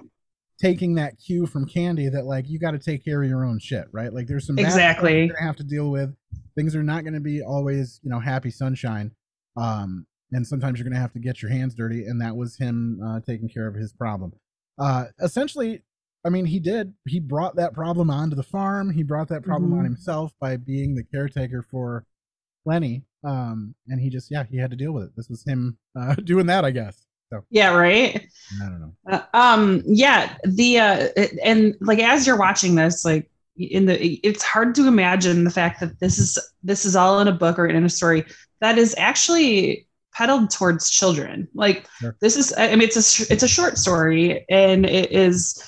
[0.61, 3.59] taking that cue from Candy that like you got to take care of your own
[3.61, 4.13] shit, right?
[4.13, 5.19] Like there's some Exactly.
[5.27, 6.15] you're gonna have to deal with.
[6.57, 9.13] Things are not going to be always you know happy sunshine,
[9.57, 12.05] um, and sometimes you're going to have to get your hands dirty.
[12.05, 14.33] And that was him uh, taking care of his problem.
[14.79, 15.83] Uh, essentially,
[16.27, 16.95] I mean, he did.
[17.07, 18.91] He brought that problem onto the farm.
[18.93, 19.85] He brought that problem on Mhm.
[19.85, 22.05] himself by being the caretaker for
[22.67, 23.05] Lenny.
[23.25, 25.11] Um, and he just, yeah, he had to deal with it.
[25.17, 27.07] This was him uh, doing that, I guess.
[27.31, 28.27] So Yeah, right.
[28.63, 28.93] I don't know.
[29.11, 31.09] Uh, um yeah the uh
[31.43, 35.81] and like as you're watching this like in the it's hard to imagine the fact
[35.81, 38.25] that this is this is all in a book or in a story
[38.61, 42.17] that is actually peddled towards children like Sure.
[42.21, 45.63] this is i mean it's a it's a short story and it is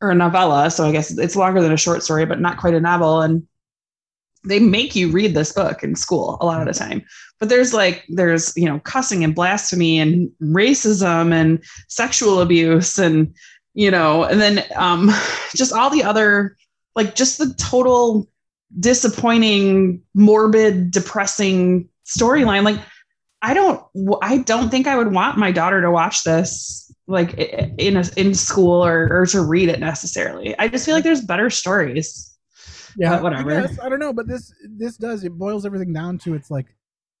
[0.00, 2.74] or a novella so i guess it's longer than a short story but not quite
[2.74, 3.46] a novel and
[4.44, 7.04] they make you read this book in school a lot of the time.
[7.38, 13.34] But there's like there's you know cussing and blasphemy and racism and sexual abuse and
[13.74, 15.10] you know and then um
[15.54, 16.56] just all the other
[16.96, 18.28] like just the total
[18.78, 22.64] disappointing morbid depressing storyline.
[22.64, 22.80] Like
[23.42, 23.82] i don't
[24.20, 27.32] i don't think i would want my daughter to watch this like
[27.78, 30.56] in a, in school or, or to read it necessarily.
[30.58, 32.29] I just feel like there's better stories
[32.96, 33.50] Yeah, But whatever.
[33.58, 36.50] I, guess, I don't know, but this this does it boils everything down to its
[36.50, 36.74] like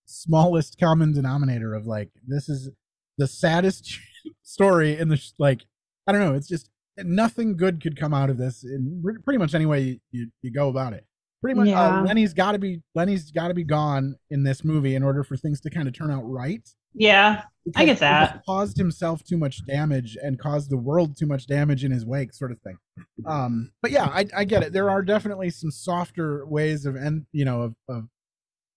[0.06, 2.70] smallest common denominator of like this is
[3.18, 3.98] the saddest
[4.42, 5.62] story in the like
[6.06, 6.34] I don't know.
[6.34, 10.28] It's just nothing good could come out of this in pretty much any way you,
[10.42, 11.04] you go about it.
[11.40, 12.00] Pretty much, Yeah.
[12.00, 15.22] uh, Lenny's got to be Lenny's got to be gone in this movie in order
[15.24, 16.68] for things to kind of turn out right.
[16.94, 17.42] Yeah
[17.76, 18.42] I get that.
[18.46, 22.32] caused himself too much damage and caused the world too much damage in his wake
[22.32, 22.78] sort of thing.
[23.26, 24.72] Um but yeah i, I get it.
[24.72, 28.08] There are definitely some softer ways of and you know of, of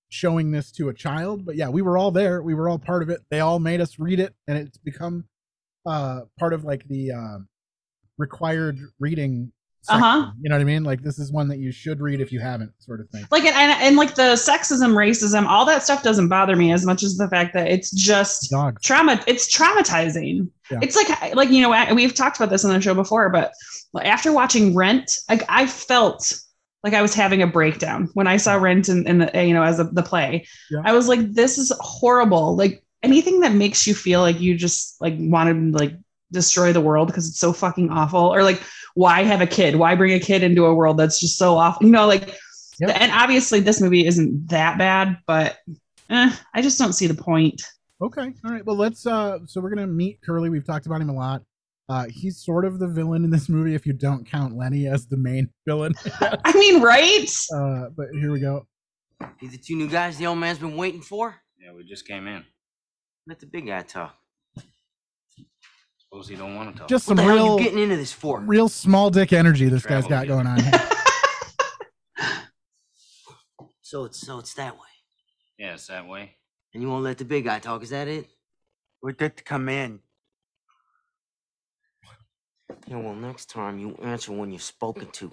[0.10, 2.44] showing this to a child but yeah we were all there.
[2.44, 3.22] We were all part of it.
[3.32, 5.26] They all made us read it and it's become
[5.86, 7.48] uh part of like the um
[8.18, 9.52] required reading
[9.84, 10.32] section, Uh-huh.
[10.42, 12.40] you know what i mean like this is one that you should read if you
[12.40, 16.02] haven't sort of thing like and, and, and like the sexism racism all that stuff
[16.04, 20.48] doesn't bother me as much as the fact that it's just dogs trauma it's traumatizing
[20.72, 20.80] Yeah.
[20.82, 23.52] it's like like you know we've talked about this on the show before but
[24.02, 26.34] after watching rent like i felt
[26.84, 29.64] like i was having a breakdown when i saw rent in, in the you know
[29.64, 30.82] as a, the play Yeah.
[30.86, 34.96] i was like this is horrible like anything that makes you feel like you just
[35.02, 35.94] like want to like
[36.32, 38.62] destroy the world because it's so fucking awful or like
[38.96, 41.86] why have a kid why bring a kid into a world that's just so awful
[41.86, 42.36] you know like
[42.80, 42.98] Yep.
[43.02, 45.58] and obviously this movie isn't that bad but
[46.10, 47.62] eh, i just don't see the point
[48.02, 48.34] Okay.
[48.44, 48.66] All right.
[48.66, 49.06] Well, let's.
[49.08, 50.50] uh So we're gonna meet Curly.
[50.50, 51.42] We've talked about him a lot.
[51.88, 55.08] Uh He's sort of the villain in this movie, if you don't count Lenny as
[55.08, 55.94] the main villain.
[56.20, 57.30] I mean, right?
[57.56, 58.68] uh But here we go.
[59.40, 61.36] These the two new guys the old man's been waiting for?
[61.64, 62.44] Yeah, we just came in.
[63.26, 64.18] Let the big guy talk.
[66.14, 66.88] Suppose you don't want to talk.
[66.90, 68.40] Just What some the hell are real, you getting into this for?
[68.42, 70.44] real small dick energy this guy's got together.
[70.44, 70.60] going on.
[70.60, 70.82] Here.
[73.82, 74.88] So it's so it's that way.
[75.60, 76.36] yeah, it's that way.
[76.74, 78.28] And you won't let the big guy talk, is that it?
[79.04, 80.00] We're good to come in.
[82.88, 85.32] Yeah, well next time you answer when you're spoken to.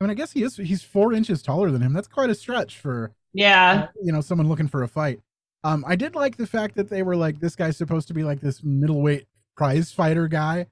[0.00, 0.56] I mean, I guess he is.
[0.56, 1.92] He's four inches taller than him.
[1.92, 3.88] That's quite a stretch for Yeah.
[4.02, 5.20] you know someone looking for a fight.
[5.62, 8.22] Um, I did like the fact that they were like this guy's supposed to be
[8.24, 10.66] like this middleweight prize fighter guy.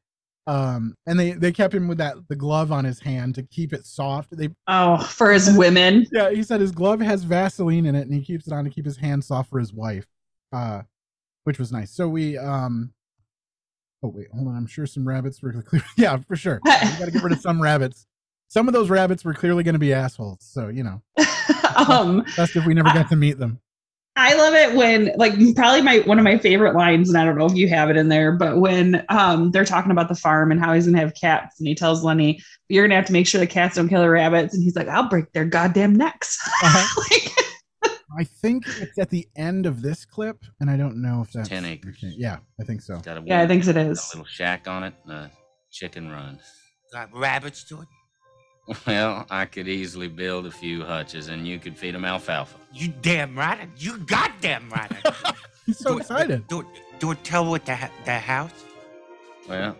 [0.47, 3.75] Um, and they they kept him with that the glove on his hand to keep
[3.75, 4.35] it soft.
[4.35, 6.07] They Oh, for his women.
[6.11, 8.71] Yeah, he said his glove has Vaseline in it, and he keeps it on to
[8.71, 10.07] keep his hand soft for his wife,
[10.51, 10.83] uh,
[11.45, 11.91] which was nice.
[11.91, 12.95] So we, um,
[14.03, 14.57] oh wait, hold on.
[14.57, 15.85] I'm sure some rabbits were clear.
[15.99, 16.61] Yeah, for sure.
[16.65, 18.07] we got to get rid of some rabbits.
[18.49, 20.39] Some of those rabbits were clearly going to be assholes.
[20.41, 21.03] So you know,
[21.77, 23.61] um, best if we never got to meet them.
[24.19, 27.39] I love it when like probably my one of my favorite lines, and I don't
[27.39, 30.51] know if you have it in there, but when um they're talking about the farm
[30.51, 33.29] and how he's gonna have cats, and he tells Lenny, "You're gonna have to make
[33.29, 36.37] sure the cats don't kill the rabbits," and he's like, "I'll break their goddamn necks."
[36.65, 37.03] Uh-huh.
[37.11, 41.31] like, I think it's at the end of this clip, and I don't know if
[41.31, 41.99] that's 10 acres.
[42.01, 42.99] Yeah, I think so.
[42.99, 45.31] Got a yeah, I think it got a little shack on it and a
[45.71, 46.41] chicken run.
[46.93, 47.89] Got rabbits to it.
[48.87, 52.57] Well, I could easily build a few hutches and you could feed them alfalfa.
[52.73, 53.69] You damn right.
[53.79, 54.93] You goddamn right.
[55.67, 56.47] He's so Do it- excited.
[56.49, 56.67] Do,
[56.99, 58.53] do it tell with the ha- the house.
[59.49, 59.77] Well,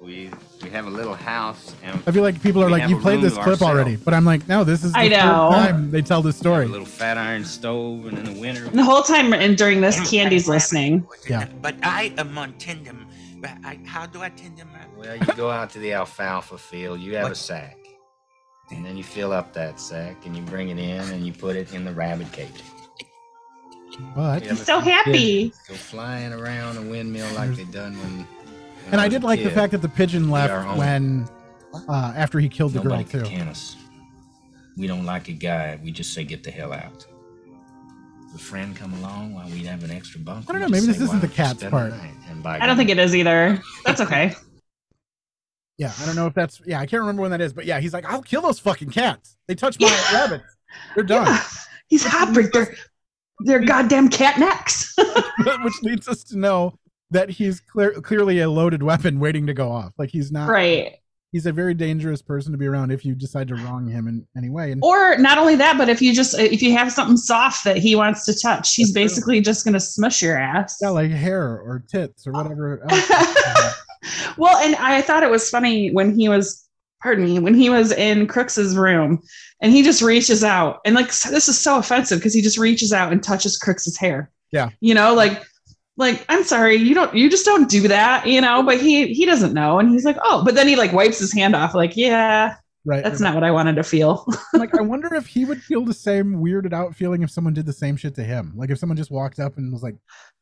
[0.00, 0.30] we
[0.62, 2.98] we have a little house and I feel like people are We like, have "You
[2.98, 5.08] a played room this to clip already," but I'm like, "No, this is the I
[5.08, 5.50] third know.
[5.52, 8.64] time they tell this have story." a little fat iron stove and in the winter
[8.64, 11.06] And the whole time and during this, Candy's listening.
[11.28, 11.46] Yeah.
[11.60, 13.04] But I am on Tindem.
[13.40, 14.68] But I, how do I Tindem?
[14.96, 17.36] Well, you go out to the alfalfa field, you have a What?
[17.36, 17.76] sack.
[18.70, 21.56] And then you fill up that sack and you bring it in and you put
[21.56, 22.62] it in the rabbit cage.
[24.14, 25.52] But Yeah, He's so happy.
[25.68, 28.16] Go flying around a windmill like they done when.
[28.18, 28.26] when
[28.92, 31.28] and I was did a like the fact that the pigeon left when
[31.88, 33.36] uh, after he killed the Nobody girl could too.
[33.36, 33.76] can us.
[34.78, 35.78] We don't like a guy.
[35.82, 37.06] We just say get the hell out.
[38.28, 40.46] If a friend come along while we'd have an extra bunk.
[40.48, 41.92] I don't know, maybe this say, isn't the don't cat's part."
[42.30, 43.60] And I don't think it is either.
[43.84, 44.34] That's okay.
[45.78, 47.80] Yeah, I don't know if that's yeah, I can't remember when that is, but yeah,
[47.80, 49.36] he's like, I'll kill those fucking cats.
[49.48, 50.20] They touch my Yeah.
[50.20, 50.56] rabbits.
[50.94, 51.26] They're done.
[51.26, 51.42] Yeah,
[51.88, 52.52] he's heartbreak.
[52.52, 52.74] They're
[53.40, 54.94] they're goddamn cat necks.
[55.62, 56.74] Which leads us to know
[57.10, 59.92] that he's clear, clearly a loaded weapon waiting to go off.
[59.98, 60.94] Like he's not right.
[61.32, 64.26] he's a very dangerous person to be around if you decide to wrong him in
[64.36, 64.72] any way.
[64.72, 67.78] And Or not only that, but if you just if you have something soft that
[67.78, 69.02] he wants to touch, he's That's true.
[69.04, 70.78] basically just gonna smush your ass.
[70.80, 73.74] yeah, like hair or tits or whatever else.
[74.36, 76.68] Well, and I thought it was funny when he was,
[77.02, 79.22] pardon me, when he was in Crooks's room
[79.60, 82.92] and he just reaches out and like this is so offensive because he just reaches
[82.92, 84.30] out and touches Crooks's hair.
[84.52, 84.70] Yeah.
[84.80, 85.42] You know, like
[85.96, 89.26] like I'm sorry, you don't you just don't do that, you know, but he he
[89.26, 91.96] doesn't know and he's like, "Oh, but then he like wipes his hand off like,
[91.96, 93.04] yeah, right.
[93.04, 95.94] that's not what I wanted to feel." like I wonder if he would feel the
[95.94, 98.52] same weirded out feeling if someone did the same shit to him.
[98.56, 99.96] Like if someone just walked up and was like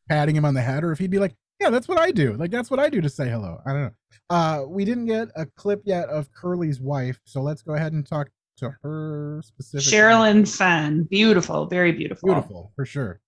[0.08, 2.34] patting him on the head, or if he'd be like, "Yeah, that's what I do.
[2.34, 3.90] Like that's what I do to say hello." I don't know.
[4.30, 8.06] Uh, we didn't get a clip yet of Curly's wife, so let's go ahead and
[8.06, 9.98] talk to her specifically.
[9.98, 12.28] Sherilyn Fenn, beautiful, very beautiful.
[12.28, 13.20] beautiful for sure.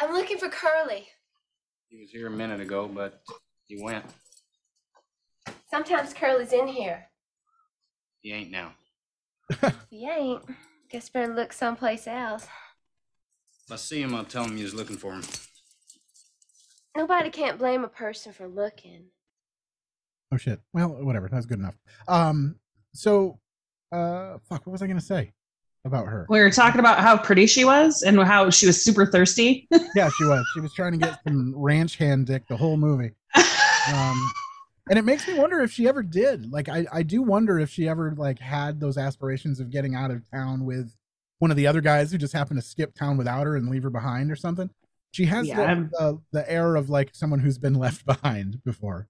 [0.00, 1.06] I'm looking for Curly.
[1.88, 3.22] He was here a minute ago, but
[3.66, 4.04] he went.
[5.70, 7.06] Sometimes Curly's in here.
[8.20, 8.72] He ain't now.
[9.90, 10.42] He ain't,
[10.90, 12.46] guess better look someplace else.
[13.66, 15.22] If I see him, I'll tell him you was looking for him.
[16.96, 19.06] Nobody can't blame a person for looking.
[20.32, 20.60] Oh shit.
[20.72, 21.28] Well, whatever.
[21.28, 21.76] That's good enough.
[22.08, 22.56] Um,
[22.92, 23.38] so,
[23.92, 24.66] uh, fuck.
[24.66, 25.32] What was I gonna say
[25.84, 26.26] about her?
[26.28, 29.68] We were talking about how pretty she was and how she was super thirsty.
[29.94, 30.44] yeah, she was.
[30.54, 33.12] She was trying to get some ranch hand dick the whole movie.
[33.92, 34.30] Um,
[34.88, 36.50] and it makes me wonder if she ever did.
[36.50, 40.10] Like, I, I do wonder if she ever like had those aspirations of getting out
[40.10, 40.94] of town with
[41.38, 43.82] one of the other guys who just happened to skip town without her and leave
[43.82, 44.70] her behind or something.
[45.14, 45.90] She has Yeah, the,
[46.32, 49.08] the the air of like someone who's been left behind before,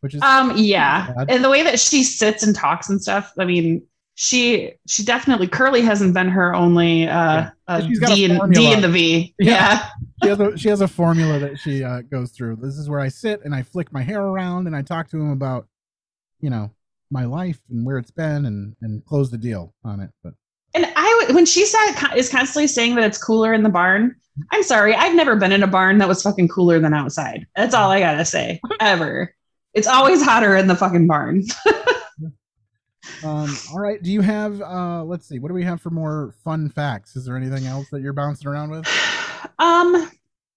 [0.00, 1.30] which is Um, yeah, Bad.
[1.30, 3.32] and the way that she sits and talks and stuff.
[3.36, 3.82] I mean,
[4.14, 8.54] she she definitely Curly hasn't been her only uh, uh She's got a D and.
[8.54, 9.34] D and the V.
[9.40, 9.50] Yeah.
[9.50, 9.88] Yeah.
[10.22, 12.56] she has a she has a formula that she uh, goes through.
[12.56, 15.16] This is where I sit and I flick my hair around and I talk to
[15.16, 15.66] him about,
[16.40, 16.70] you know,
[17.10, 20.10] my life and where it's been and and close the deal on it.
[20.22, 20.34] But
[20.74, 24.14] And I when she said is constantly saying that it's cooler in the barn.
[24.50, 27.46] I'm sorry, I've never been in a barn that was fucking cooler than outside.
[27.56, 28.60] That's all I gotta say.
[28.80, 29.34] Ever.
[29.74, 31.44] It's always hotter in the fucking barn.
[33.24, 36.34] um, all right, do you have uh, let's see, what do we have for more
[36.44, 37.16] fun facts?
[37.16, 38.86] Is there anything else that you're bouncing around with?
[39.58, 40.10] Um,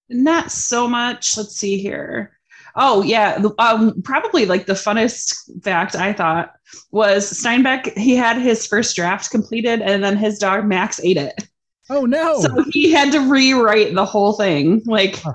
[0.09, 1.37] not so much.
[1.37, 2.37] Let's see here.
[2.75, 6.53] Oh yeah, um, probably like the funnest fact I thought
[6.91, 7.95] was Steinbeck.
[7.97, 11.47] He had his first draft completed, and then his dog Max ate it.
[11.93, 12.41] Oh no!
[12.41, 14.82] So he had to rewrite the whole thing.
[14.86, 15.34] Like Huh.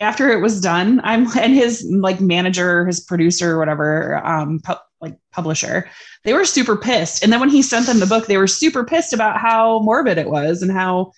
[0.00, 5.16] after it was done, I'm and his like manager, his producer, whatever, um, pu- like
[5.32, 5.88] publisher,
[6.24, 7.22] they were super pissed.
[7.22, 10.18] And then when he sent them the book, they were super pissed about how morbid
[10.18, 11.12] it was and how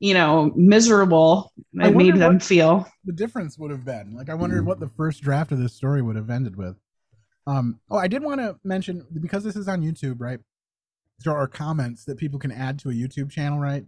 [0.00, 2.86] you know miserable I it made them feel.
[3.04, 4.14] the difference would have been.
[4.16, 6.76] Like I wondered what the first draft of this story would have ended with.
[7.46, 10.38] Um, oh, I did want to mention because this is on YouTube, right?
[11.22, 13.84] There are comments that people can add to a YouTube channel, right?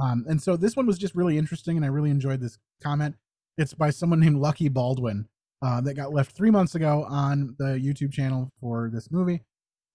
[0.00, 3.16] Um, and so this one was just really interesting, and I really enjoyed this comment.
[3.56, 5.26] It's by someone named Lucky Baldwin
[5.62, 9.42] uh, that got left three months ago on the YouTube channel for this movie,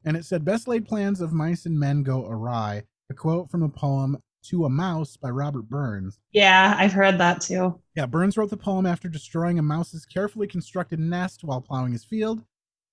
[0.06, 3.62] and it said, "Best laid plans of mice and men go awry." A quote from
[3.62, 4.18] the poem
[4.50, 6.20] "To a Mouse" by Robert Burns.
[6.34, 7.80] Yeah, I've heard that too.
[7.96, 12.04] Yeah, Burns wrote the poem after destroying a mouse's carefully constructed nest while plowing his
[12.04, 12.44] field.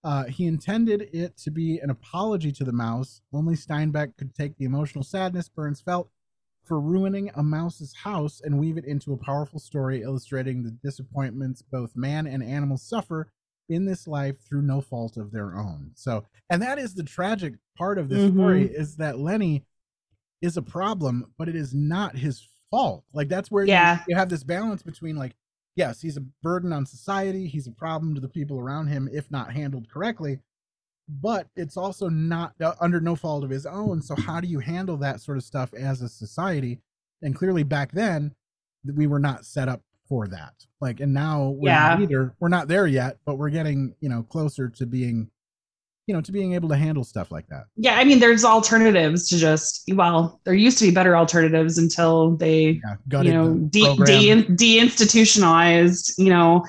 [0.03, 3.21] Uh, he intended it to be an apology to the mouse.
[3.33, 6.09] Only Steinbeck could take the emotional sadness Burns felt
[6.65, 11.63] for ruining a mouse's house and weave it into a powerful story illustrating the disappointments
[11.63, 13.31] both man and animal suffer
[13.69, 15.91] in this life through no fault of their own.
[15.95, 18.35] So, and that is the tragic part of this Mhm.
[18.35, 19.65] story is that Lenny
[20.41, 23.05] is a problem, but it is not his fault.
[23.13, 24.03] Like that's where you- Yeah.
[24.09, 25.37] you, have this balance between like,
[25.77, 29.31] yes, he's a burden on society, he's a problem to the people around him if
[29.31, 30.41] not handled correctly,
[31.09, 34.01] but it's also not uh, under no fault of his own.
[34.03, 36.81] So how do you handle that sort of stuff as a society?
[37.23, 38.35] And clearly back then,
[38.95, 40.55] we were not set up for that.
[40.81, 41.99] Like, and now we're Yeah.
[42.01, 42.35] either.
[42.41, 45.31] We're not there yet, but we're getting you know closer to being,
[46.11, 47.67] you know, to being able to handle stuff like that.
[47.77, 52.37] Yeah, I mean, there's alternatives to just well, there used to be better alternatives until
[52.37, 56.65] they Yeah, you know de- de- deinstitutionalized you know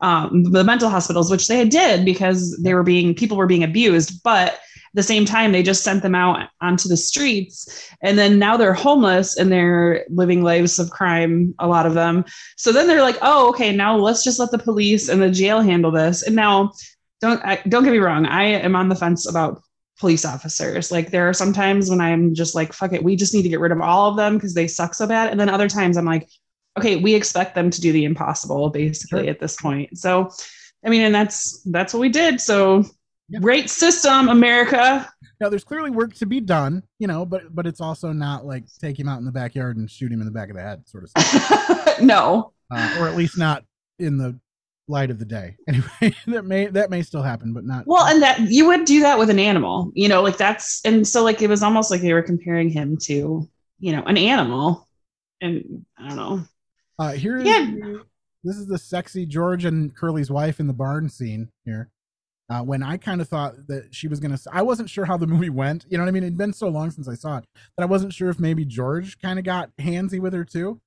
[0.00, 4.22] um, the mental hospitals which they did because they were being people were being abused
[4.22, 8.38] but at the same time they just sent them out onto the streets and then
[8.38, 12.24] now they're homeless and they're living lives of crime a lot of them.
[12.56, 15.60] So then they're like oh okay now let's just let the police and the jail
[15.60, 16.22] handle this.
[16.22, 16.72] And now
[17.20, 18.26] don't I, don't get me wrong.
[18.26, 19.62] I am on the fence about
[19.98, 20.92] police officers.
[20.92, 23.48] Like there are some times when I'm just like, fuck it, we just need to
[23.48, 25.30] get rid of all of them because they suck so bad.
[25.30, 26.28] And then other times I'm like,
[26.78, 29.30] okay, we expect them to do the impossible basically Sure.
[29.30, 29.98] at this point.
[29.98, 30.30] So,
[30.86, 32.40] I mean, and that's that's what we did.
[32.40, 32.84] So,
[33.40, 35.10] great system, America.
[35.40, 38.64] Now there's clearly work to be done, you know, but but it's also not like
[38.80, 40.88] take him out in the backyard and shoot him in the back of the head,
[40.88, 42.00] sort of stuff.
[42.00, 42.52] no.
[42.70, 43.64] uh, or at least not
[43.98, 44.38] in the
[44.88, 45.56] light of the day.
[45.68, 47.86] Anyway, that may that may still happen, but not.
[47.86, 51.06] Well, and that you would do that with an animal, you know, like that's and
[51.06, 53.48] so like it was almost like they were comparing him to,
[53.80, 54.88] you know, an animal.
[55.40, 56.40] And I don't know.
[56.98, 57.70] Uh, here is Yeah.
[58.42, 61.90] this is the sexy George and Curly's wife in the barn scene here.
[62.50, 65.18] Uh, when I kind of thought that she was gonna, s- I wasn't sure how
[65.18, 65.84] the movie went.
[65.90, 66.22] You know what I mean?
[66.22, 67.44] It'd been so long since I saw it
[67.76, 70.80] that I wasn't sure if maybe George kind of got handsy with her too.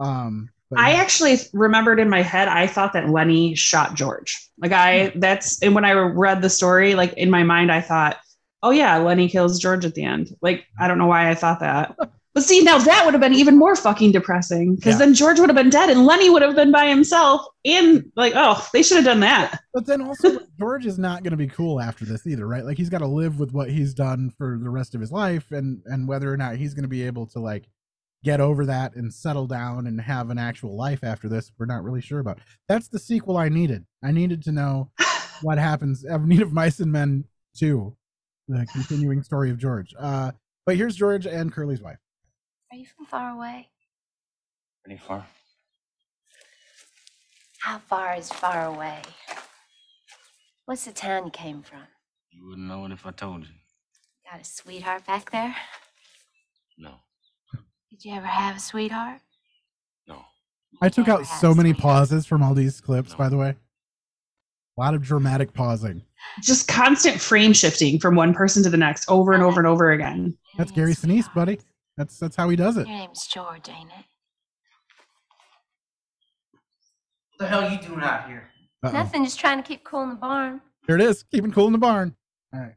[0.00, 4.48] Um, I actually remembered in my head, I thought that Lenny shot George.
[4.58, 5.20] Like I hmm.
[5.20, 8.18] that's and when I read the story, like in my mind, I thought,
[8.62, 10.34] oh yeah, Lenny kills George at the end.
[10.40, 11.96] Like I don't know why I thought that.
[12.34, 14.98] But see, now that would have been even more fucking depressing because Yeah.
[14.98, 17.46] then George would have been dead and Lenny would have been by himself.
[17.64, 19.60] And like, oh, they should have done that.
[19.72, 22.64] But then also, George is not going to be cool after this either, right?
[22.64, 25.52] Like he's got to live with what he's done for the rest of his life,
[25.52, 27.68] and and whether or not he's going to be able to like
[28.24, 31.84] get over that and settle down and have an actual life after this, we're not
[31.84, 32.40] really sure about.
[32.68, 33.84] That's the sequel I needed.
[34.02, 34.90] I needed to know
[35.42, 36.04] what happens.
[36.10, 37.24] I need of Mice and Men
[37.56, 37.94] two,
[38.48, 39.94] the continuing story of George.
[39.98, 40.32] Uh,
[40.66, 41.98] but here's George and Curly's wife.
[42.72, 43.68] Are you from far away?
[44.84, 45.26] Pretty far.
[47.60, 49.02] How far is far away?
[50.66, 51.80] What's the town you came from?
[52.30, 53.54] You wouldn't know it if I told you.
[54.30, 55.54] Got a sweetheart back there?
[56.78, 56.94] No.
[57.94, 59.20] Did you ever have a sweetheart?
[60.08, 60.20] No.
[60.82, 63.18] I took out so many pauses from all these clips, No.
[63.18, 63.50] by the way.
[64.76, 66.02] A lot of dramatic pausing.
[66.42, 69.92] Just constant frame shifting from one person to the next over and over and over
[69.92, 70.36] again.
[70.58, 71.60] That's Gary Sinise, buddy.
[71.96, 72.88] That's that's how he does it.
[72.88, 74.04] Your name's George, ain't it?
[77.30, 78.50] What the hell you doing out here?
[78.82, 78.90] Uh-oh.
[78.90, 80.60] Nothing, just trying to keep cool in the barn.
[80.88, 82.16] Here it is, keeping cool in the barn.
[82.52, 82.74] All right.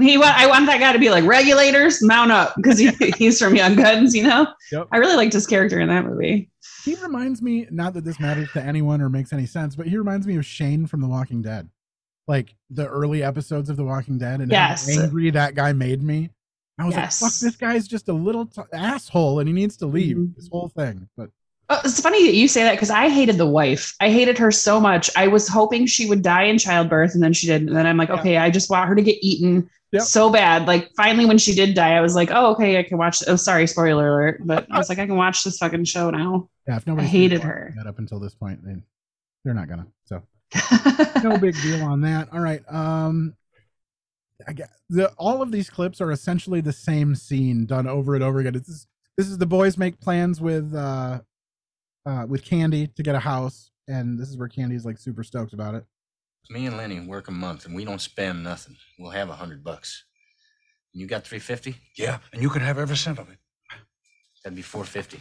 [0.00, 2.88] He want I want that guy to be like regulators, mount up because he,
[3.18, 4.46] he's from Young Guns, you know.
[4.70, 4.88] Yep.
[4.92, 6.50] I really liked his character in that movie.
[6.84, 9.96] He reminds me, not that this matters to anyone or makes any sense, but he
[9.98, 11.68] reminds me of Shane from The Walking Dead.
[12.28, 14.88] Like the early episodes of The Walking Dead and how Yes.
[14.98, 16.30] angry that guy made me.
[16.78, 17.20] I was Yes.
[17.20, 20.36] like, fuck, this guy's just a little t- asshole and he needs to leave Mhm.
[20.36, 21.08] this whole thing.
[21.16, 21.30] But
[21.70, 23.94] Oh, it's funny that you say that because I hated the wife.
[24.00, 25.10] I hated her so much.
[25.16, 27.68] I was hoping she would die in childbirth, and then she didn't.
[27.68, 28.20] And then I'm like, Yeah.
[28.20, 30.02] okay, I just want her to get eaten Yep.
[30.02, 30.66] so bad.
[30.66, 33.22] Like finally, when she did die, I was like, oh, okay, I can watch.
[33.26, 34.40] Oh, sorry, spoiler alert.
[34.44, 36.48] But I was like, I can watch this fucking show now.
[36.66, 37.72] yeah, if nobody hated her.
[37.76, 38.82] that up until this point, then
[39.44, 39.86] they're not gonna.
[40.04, 40.22] So
[41.22, 42.28] no big deal on that.
[42.32, 42.62] All right.
[42.68, 43.34] Um
[44.46, 48.22] I get the all of these clips are essentially the same scene done over and
[48.22, 48.52] over again.
[48.52, 48.86] This is
[49.16, 51.20] this is the boys make plans with uh
[52.06, 55.52] uh with Candy to get a house, and this is where Candy's like super stoked
[55.54, 55.84] about it.
[56.50, 58.76] Me and Lenny work a month and we don't spend nothing.
[58.98, 60.04] We'll have a hundred bucks.
[60.92, 61.76] You got three fifty?
[61.96, 63.38] Yeah, and you can have every cent of it.
[64.42, 65.20] That'd be four fifty.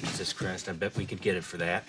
[0.00, 1.84] Jesus Christ, I bet we could get it for that.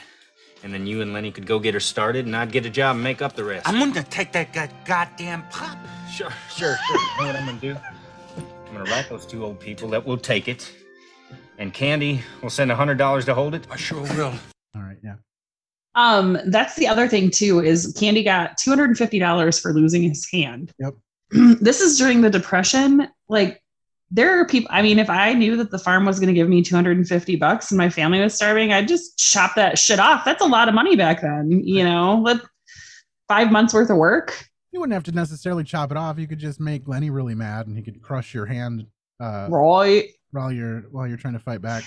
[0.64, 2.96] And then you and Lenny could go get her started and I'd get a job
[2.96, 3.68] and make up the rest.
[3.68, 5.78] I'm gonna take that god- goddamn pup.
[6.12, 6.98] Sure, sure, sure.
[6.98, 7.78] You know what I'm gonna do?
[8.68, 10.70] I'm gonna write those two old people that will take it.
[11.60, 13.68] And Candy will send a hundred dollars to hold it.
[13.70, 14.34] I sure will.
[14.76, 15.16] All right, yeah.
[15.96, 19.74] Um, that's the other thing too is Candy got two hundred and fifty dollars for
[19.74, 20.72] losing his hand.
[20.80, 20.94] Yep.
[21.62, 23.08] this is during the Depression.
[23.28, 23.62] Like,
[24.12, 24.70] there are people.
[24.72, 26.98] I mean, if I knew that the farm was going to give me two hundred
[26.98, 30.26] and fifty bucks and my family was starving, I'd just chop that shit off.
[30.26, 31.52] That's a lot of money back then.
[31.52, 32.38] You know, let
[33.28, 34.46] five months worth of work.
[34.72, 36.20] You wouldn't have to necessarily chop it off.
[36.20, 38.86] You could just make Lenny really mad and he could crush your hand
[39.20, 40.10] uh Right.
[40.32, 41.84] while you're while you're trying to fight back.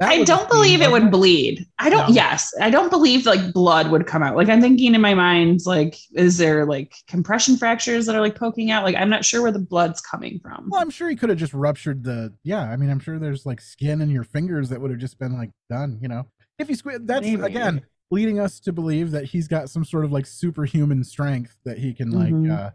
[0.00, 1.64] That I don't believe it would bleed.
[1.78, 2.08] I don't.
[2.08, 2.14] No.
[2.14, 4.34] Yes, I don't believe like blood would come out.
[4.36, 8.34] Like I'm thinking in my mind, like, is there like compression fractures that are like
[8.34, 8.82] poking out?
[8.82, 10.68] Like I'm not sure where the blood's coming from.
[10.68, 12.32] Well, I'm sure he could have just ruptured the.
[12.42, 15.16] Yeah, I mean, I'm sure there's like skin in your fingers that would have just
[15.20, 15.98] been like done.
[16.02, 16.26] You know,
[16.58, 17.42] if he squid, that's Maybe.
[17.42, 21.78] again leading us to believe that he's got some sort of like superhuman strength that
[21.78, 22.50] he can like, Mhm.
[22.56, 22.70] uh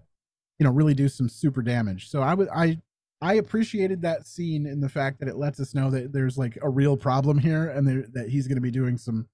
[0.57, 2.09] you know, really do some super damage.
[2.09, 2.81] So I would, I,
[3.21, 6.57] I appreciated that scene in the fact that it lets us know that there's like
[6.61, 9.27] a real problem here and there, that he's going to be doing some,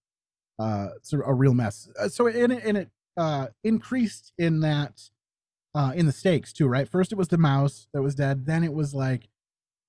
[0.58, 1.90] uh, sort of a real mess.
[2.00, 5.02] Uh, so and it, and it uh increased in that
[5.76, 6.88] uh, in the stakes too, right?
[6.88, 8.46] First it was the mouse that was dead.
[8.46, 9.28] Then it was like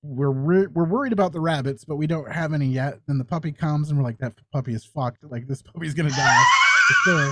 [0.03, 2.99] we're we're, we're worried about the rabbits, but we don't have any yet.
[3.07, 5.23] Then the puppy comes and we're like, that puppy is fucked.
[5.23, 6.43] Like this puppy's gonna die.
[7.05, 7.31] sure.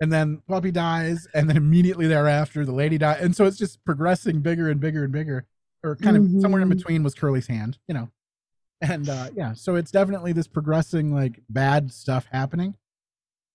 [0.00, 3.82] and then puppy dies, and then immediately thereafter the lady dies, and so it's just
[3.84, 5.46] progressing bigger and bigger and bigger,
[5.82, 6.76] or kind of somewhere in Mhm.
[6.76, 8.10] between was Curly's hand, you know,
[8.80, 12.74] and uh yeah, so it's definitely this progressing like bad stuff happening.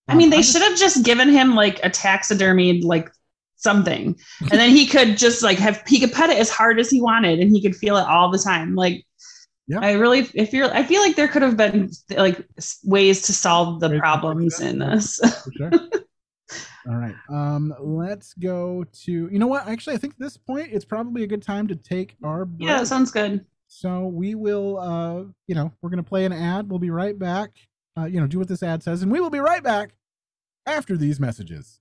[0.08, 3.10] I mean, Um, they I'm should have just given him like a taxidermied like
[3.56, 6.90] something, and then he could just like have he could pet it as hard as
[6.90, 8.74] he wanted, and he could feel it all the time.
[8.74, 9.04] Like,
[9.68, 9.80] Yeah.
[9.80, 12.46] I really, if you're, I feel like there could have been like
[12.84, 15.18] ways to solve the Ways to fix problems in this.
[15.42, 15.70] for sure.
[16.88, 17.14] All right.
[17.28, 19.66] Um, let's go to you know what?
[19.66, 22.68] Actually, I think at this point it's probably a good time to take our break.
[22.68, 23.44] yeah, sounds good.
[23.68, 26.70] So we will uh you know, we're gonna play an ad.
[26.70, 27.50] We'll be right back.
[27.98, 29.94] Uh, you know, do what this ad says, and we will be right back
[30.66, 31.80] after these messages.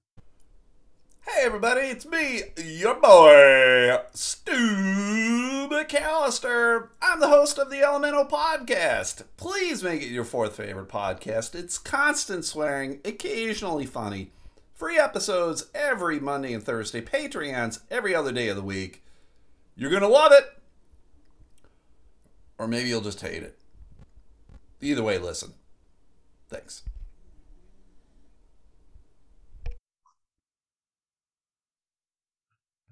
[1.27, 4.51] Hey everybody, it's me, your boy, Stu
[5.71, 6.89] McAllister.
[7.01, 9.23] I'm the host of the Elemental Podcast.
[9.35, 11.55] Please make it your fourth favorite podcast.
[11.55, 14.31] It's constant swearing, occasionally funny.
[14.75, 19.03] Free episodes every Monday and Thursday, Patreons every other day of the week.
[19.77, 20.43] You're gonna love it.
[22.57, 23.57] Or maybe you'll just hate it.
[24.81, 25.53] Either way, listen.
[26.49, 26.83] Thanks.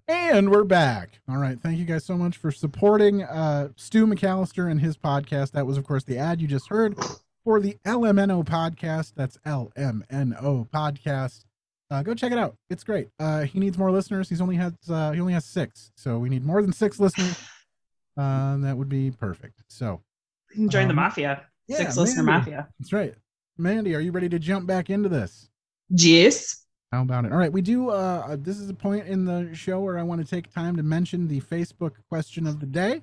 [0.08, 1.20] And we're back.
[1.28, 1.60] All right.
[1.60, 5.52] Thank you guys so much for supporting uh, Stu McAllister and his podcast.
[5.52, 6.98] That was, of course, the ad you just heard
[7.44, 9.14] for the LMNO podcast.
[9.16, 11.46] That's LMNO podcast.
[11.94, 12.56] Uh, go check it out.
[12.72, 13.10] It's great.
[13.20, 14.28] Uh, he needs more listeners.
[14.28, 17.40] He's only has uh, he only has six, so we need more than six listeners.
[18.16, 19.64] Uh, that would be perfect.
[19.70, 20.00] So
[20.52, 22.68] You can join the Um, mafia, yeah, six listener mafia.
[22.80, 23.16] that's right.
[23.58, 25.50] Mandy, are you ready to jump back into this?
[25.90, 26.64] Yes.
[26.92, 27.32] How about it?
[27.32, 27.90] All right, we do.
[27.90, 30.76] Uh, uh, this is a point in the show where I want to take time
[30.78, 33.02] to mention the Facebook question of the day.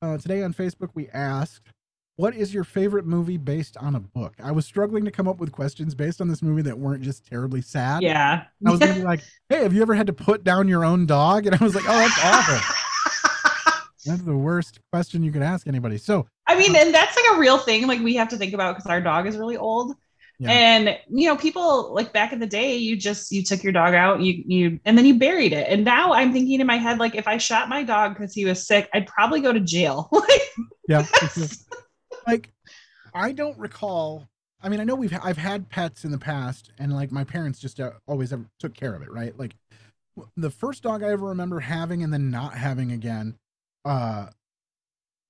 [0.00, 1.68] Uh, today on Facebook, we asked,
[2.16, 5.38] "What is your favorite movie based on a book?" I was struggling to come up
[5.38, 8.02] with questions based on this movie that weren't just terribly sad.
[8.02, 8.44] Yeah.
[8.66, 11.06] I was gonna be like, "Hey, have you ever had to put down your own
[11.06, 13.82] dog?" And I was like, "Oh, that's awful.
[14.06, 17.36] that's the worst question you could ask anybody." So, I mean, uh, and that's like
[17.36, 17.86] a real thing.
[17.86, 19.94] Like we have to think about because our dog is really old.
[20.38, 20.50] Yeah.
[20.50, 23.94] And you know, people like back in the day, you just you took your dog
[23.94, 25.68] out, you you and then you buried it.
[25.68, 28.44] And now I'm thinking in my head, like if I shot my dog because he
[28.44, 30.08] was sick, I'd probably go to jail.
[30.24, 30.42] Like
[30.88, 31.46] yeah, sure.
[32.26, 32.50] Like
[33.14, 34.28] I don't recall.
[34.62, 37.58] I mean, I know we've I've had pets in the past, and like my parents
[37.58, 39.38] just uh, always took care of it, right?
[39.38, 39.54] Like
[40.36, 43.36] the first dog I ever remember having and then not having again,
[43.84, 44.28] uh,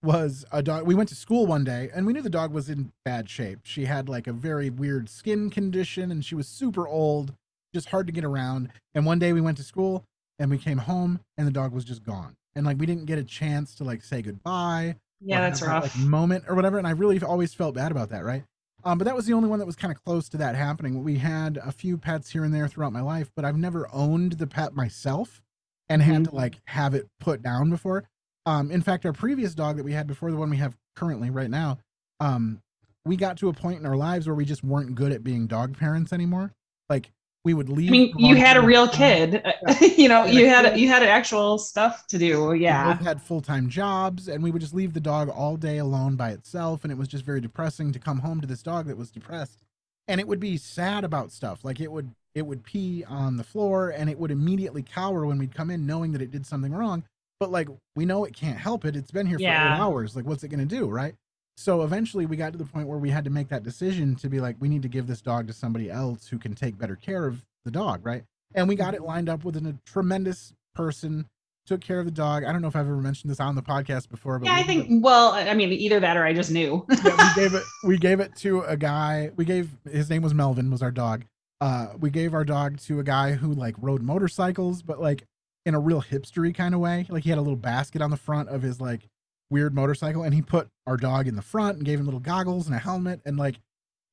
[0.02, 0.86] was a dog.
[0.86, 3.60] We went to school one day, and we knew the dog was in bad shape.
[3.64, 7.34] She had like a very weird skin condition, and she was super old,
[7.74, 8.70] just hard to get around.
[8.94, 10.04] And one day we went to school,
[10.38, 12.36] and we came home, and the dog was just gone.
[12.54, 15.96] And like we didn't get a chance to like say goodbye Yeah, that's that, rough.
[15.96, 16.78] like, moment or whatever.
[16.78, 18.44] And I really always felt bad about that, right?
[18.84, 21.02] Um, but that was the only one that was kind of close to that happening.
[21.02, 24.32] We had a few pets here and there throughout my life, but I've never owned
[24.32, 25.40] the pet myself
[25.88, 28.04] and had to like have it put down before.
[28.46, 31.30] Um, in fact, our previous dog that we had before the one we have currently
[31.30, 31.78] right now,
[32.20, 32.60] um,
[33.06, 35.46] we got to a point in our lives where we just weren't good at being
[35.46, 36.52] dog parents anymore.
[36.90, 37.10] Like
[37.44, 37.90] we would leave.
[37.90, 39.42] I mean, you had a real kid.
[39.96, 40.74] you know, Yeah, you had yeah.
[40.76, 42.54] you had actual stuff to do.
[42.54, 42.96] Yeah.
[42.98, 46.16] we had full time jobs, and we would just leave the dog all day alone
[46.16, 46.84] by itself.
[46.84, 49.60] And it was just very depressing to come home to this dog that was depressed.
[50.08, 51.64] And it would be sad about stuff.
[51.64, 55.38] Like it would it would pee on the floor and it would immediately cower when
[55.38, 57.04] we'd come in knowing that it did something wrong.
[57.40, 58.96] But like we know it can't help it.
[58.96, 59.74] It's been here for Yeah.
[59.76, 60.16] eight hours.
[60.16, 61.14] Like what's it gonna do, right?
[61.56, 64.28] So eventually we got to the point where we had to make that decision to
[64.28, 66.96] be like, we need to give this dog to somebody else who can take better
[66.96, 68.24] care of the dog, right?
[68.54, 71.26] And we got it lined up with a tremendous person
[71.66, 72.44] took care of the dog.
[72.44, 74.62] I don't know if I've ever mentioned this on the podcast before, but Yeah, I
[74.64, 75.02] think.
[75.02, 76.84] Well, I mean, either that or I just knew.
[77.04, 79.30] yeah, we gave it we gave it to a guy.
[79.36, 81.24] We gave his name was Melvin, was our dog.
[81.60, 85.24] Uh we gave our dog to a guy who like rode motorcycles, but like
[85.64, 87.06] in a real hipstery kind of way.
[87.08, 89.08] Like he had a little basket on the front of his like
[89.50, 92.66] weird motorcycle and he put our dog in the front and gave him little goggles
[92.66, 93.56] and a helmet and like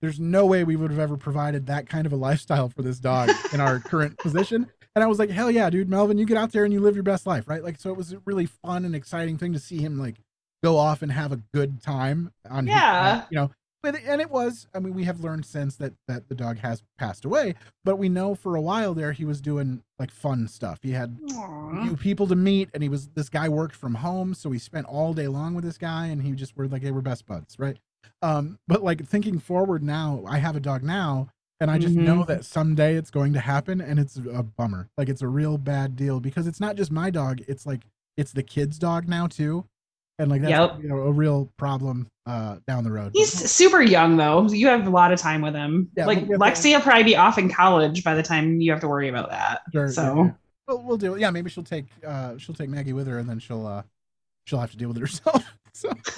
[0.02, 3.00] there's no way we would have ever provided that kind of a lifestyle for this
[3.00, 4.68] dog in our current position.
[4.96, 6.96] And I was like, hell yeah, dude, Melvin, you get out there and you live
[6.96, 7.64] your best life, right?
[7.64, 10.16] Like, so it was a really fun and exciting thing to see him like
[10.64, 13.26] go off and have a good time on, his- Yeah.
[13.30, 13.52] you know.
[13.84, 16.84] But and it was, I mean, we have learned since that that the dog has
[17.00, 20.80] passed away, but we know for a while there he was doing like fun stuff.
[20.84, 21.84] He had Aw.
[21.84, 24.86] new people to meet, and he was this guy worked from home, so he spent
[24.86, 27.58] all day long with this guy, and he just were like they were best buds,
[27.58, 27.78] right?
[28.22, 31.30] Um, but like thinking forward now, I have a dog now,
[31.60, 32.28] and I just know Mhm.
[32.28, 34.90] that someday it's going to happen, and it's a bummer.
[34.96, 37.82] Like it's a real bad deal because it's not just my dog; it's like
[38.16, 39.66] it's the kid's dog now too.
[40.20, 40.84] And like that's Yep.
[40.84, 43.12] you know a real problem uh down the road.
[43.14, 44.48] He's super young though.
[44.50, 45.90] You have a lot of time with him.
[45.98, 48.82] Yeah, like we'll Lexi will probably be off in college by the time you have
[48.82, 49.62] to worry about that.
[49.74, 50.32] Sure, so yeah, yeah.
[50.68, 51.22] Well, we'll do it.
[51.22, 53.84] Yeah, maybe she'll take uh she'll take Maggie with her, and then she'll uh
[54.46, 55.44] she'll have to deal with it herself.
[55.74, 55.90] so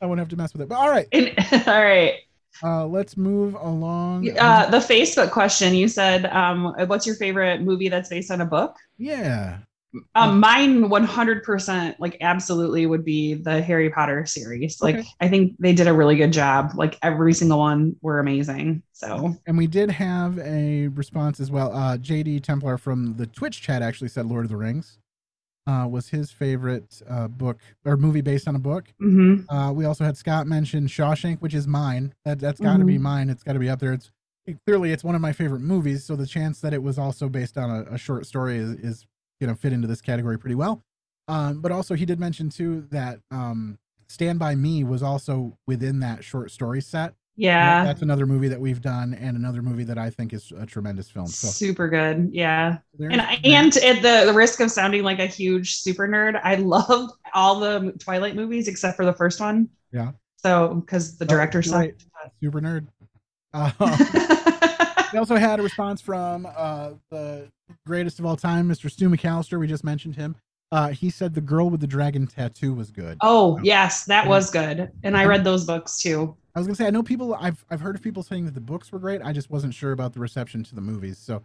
[0.00, 0.68] I won't have to mess with it.
[0.68, 1.06] But all right,
[1.66, 2.14] all right.
[2.62, 4.30] uh let's move along.
[4.38, 8.46] Uh, the Facebook question you said, um, what's your favorite movie that's based on a
[8.46, 8.74] book?
[8.96, 9.58] yeah.
[10.14, 14.80] Um, mine 100% like absolutely would be the Harry Potter series.
[14.82, 15.08] Like Okay.
[15.20, 16.72] I think they did a really good job.
[16.74, 18.82] Like every single one were amazing.
[18.92, 21.72] So And we did have a response as well.
[21.74, 24.98] Uh, JD Templar from the Twitch chat actually said Lord of the Rings
[25.66, 28.92] uh, was his favorite uh, book or movie based on a book.
[29.00, 29.44] mhm.
[29.48, 32.12] Uh, we also had Scott mention Shawshank, which is mine.
[32.24, 33.02] That that's got to be Mhm.
[33.02, 33.30] mine.
[33.30, 33.92] It's got to be up there.
[33.94, 34.10] It's
[34.46, 36.04] it- clearly it's one of my favorite movies.
[36.04, 39.06] So the chance that it was also based on a, a short story is is
[39.40, 40.82] you know fit into this category pretty well.
[41.28, 43.78] Um, but also he did mention too that um,
[44.08, 47.14] Stand by Me was also within that short story set.
[47.34, 47.82] yeah.
[47.84, 51.10] That's another movie that we've done, and another movie that I think is a tremendous
[51.10, 51.26] film.
[51.26, 52.30] So super good.
[52.32, 52.78] Yeah.
[52.98, 56.54] there's And and at the, the risk of sounding like a huge super nerd, I
[56.54, 59.68] loved all the Twilight movies except for the first one.
[59.92, 61.94] yeah, So because the director you're right.
[62.00, 62.06] sucked.
[62.42, 62.86] super nerd.
[63.52, 63.70] Uh,
[65.12, 67.48] we also had a response from uh, the
[67.86, 68.90] greatest of all time, Mr.
[68.90, 69.58] Stu McAllister.
[69.58, 70.36] We just mentioned him.
[70.72, 73.16] Uh, he said the girl with the dragon tattoo was good.
[73.20, 76.36] Oh yes, that was good, and I read those books too.
[76.54, 77.34] I was gonna say I know people.
[77.34, 79.22] I've I've heard of people saying that the books were great.
[79.22, 81.18] I just wasn't sure about the reception to the movies.
[81.18, 81.44] So,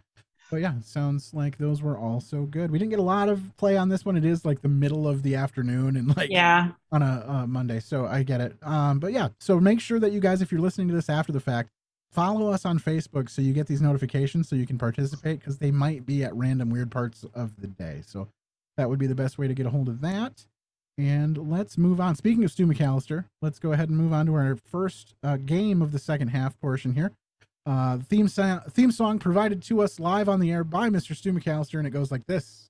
[0.50, 2.72] but yeah, sounds like those were also good.
[2.72, 4.16] We didn't get a lot of play on this one.
[4.16, 6.72] It is like the middle of the afternoon and like Yeah.
[6.90, 8.56] on a uh, Monday, so I get it.
[8.62, 11.30] Um, but yeah, so make sure that you guys, if you're listening to this after
[11.30, 11.70] the fact,
[12.12, 15.70] follow us on Facebook so you get these notifications so you can participate because they
[15.70, 18.02] might be at random weird parts of the day.
[18.06, 18.28] So
[18.76, 20.46] that would be the best way to get a hold of that.
[20.98, 22.14] And let's move on.
[22.16, 25.80] Speaking of Stu McAllister, let's go ahead and move on to our first uh, game
[25.80, 27.12] of the second half portion here.
[27.64, 31.16] Uh, theme, so- theme song provided to us live on the air by Mr.
[31.16, 32.68] Stu McAllister, and it goes like this.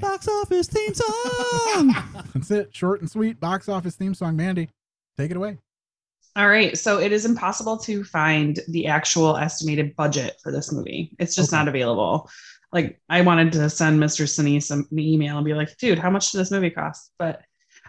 [0.00, 1.94] Box office theme song.
[2.34, 2.74] That's it.
[2.74, 3.40] Short and sweet.
[3.40, 4.36] Box office theme song.
[4.36, 4.68] Mandy,
[5.16, 5.58] take it away.
[6.36, 6.76] All right.
[6.76, 11.10] So it is impossible to find the actual estimated budget for this movie.
[11.18, 11.56] It's just Okay.
[11.58, 12.28] not available.
[12.72, 14.26] Like I wanted to send Mr.
[14.26, 17.12] Sinise some an email and be like, dude, how much did this movie cost?
[17.18, 17.40] But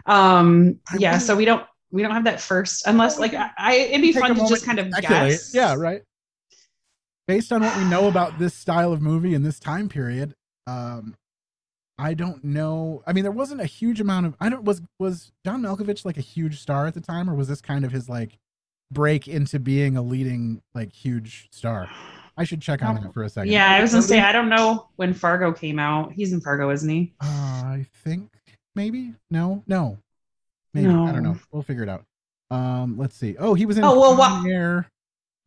[0.06, 4.00] um yeah, so we don't we don't have that first unless like I, I it'd
[4.00, 5.30] be Take fun to just kind of speculate.
[5.32, 5.54] guess.
[5.54, 6.02] Yeah, right.
[7.26, 10.34] Based on what we know about this style of movie in this time period,
[10.66, 11.14] um,
[11.98, 13.02] I don't know.
[13.06, 14.34] I mean, there wasn't a huge amount of.
[14.40, 17.48] I don't was was John Malkovich like a huge star at the time, or was
[17.48, 18.38] this kind of his like
[18.90, 21.88] break into being a leading like huge star?
[22.36, 23.52] I should check on that for a second.
[23.52, 26.12] Yeah, I was gonna say I don't know when Fargo came out.
[26.12, 27.12] He's in Fargo, isn't he?
[27.20, 28.30] Uh, I think
[28.76, 29.98] maybe no, no,
[30.72, 31.36] maybe I don't know.
[31.50, 32.04] We'll figure it out.
[32.50, 33.36] Um, let's see.
[33.38, 33.84] Oh, he was in.
[33.84, 34.88] Oh, well, Con Air,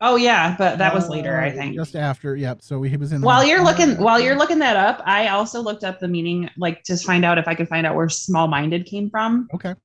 [0.04, 1.76] Oh yeah, but that was later, I uh, think.
[1.76, 2.64] Just after, yep.
[2.64, 3.22] So he was in.
[3.22, 6.82] while you're looking while you're looking that up i also looked up the meaning like
[6.84, 9.76] to find out if i could find out where small minded came from Okay.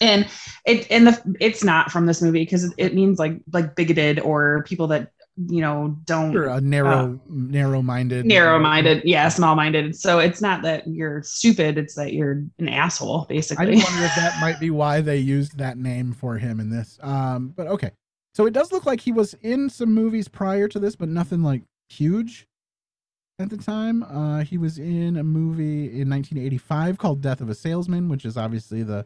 [0.00, 0.28] and
[0.66, 4.64] it and the it's not from this movie because it, means like like bigoted or
[4.66, 5.10] people that
[5.48, 10.62] you know don't Sure, a narrow, narrow-minded, narrow minded yeah small minded so it's not
[10.62, 13.68] that you're stupid it's that you're an asshole basically.
[13.68, 16.68] I just wonder if that might be why they used that name for him in
[16.68, 16.98] this.
[17.02, 17.92] Um, but okay,
[18.34, 21.42] so it does look like he was in some movies prior to this, but nothing
[21.42, 22.46] like huge
[23.38, 24.02] at the time.
[24.02, 28.36] Uh, he was in a movie in 1985 called Death of a Salesman, which is
[28.36, 29.04] obviously the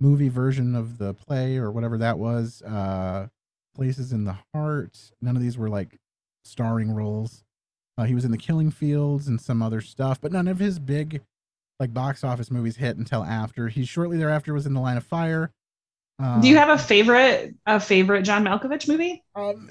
[0.00, 2.62] movie version of the play or whatever that was.
[2.62, 3.28] Uh,
[3.74, 5.10] Places in the Heart.
[5.20, 5.98] None of these were like
[6.44, 7.42] starring roles.
[7.98, 10.78] Uh, he was in The Killing Fields and some other stuff, but none of his
[10.78, 11.22] big
[11.80, 13.68] like box office movies hit until after.
[13.68, 15.50] He shortly thereafter was in The Line of Fire.
[16.20, 19.68] Um, do you have a favorite a favorite john malkovich movie Um,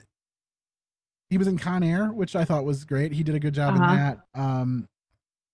[1.30, 3.12] he was in Con Air, which I thought was great.
[3.12, 3.92] He did a good job Uh-huh.
[3.92, 4.20] in that.
[4.36, 4.88] Um,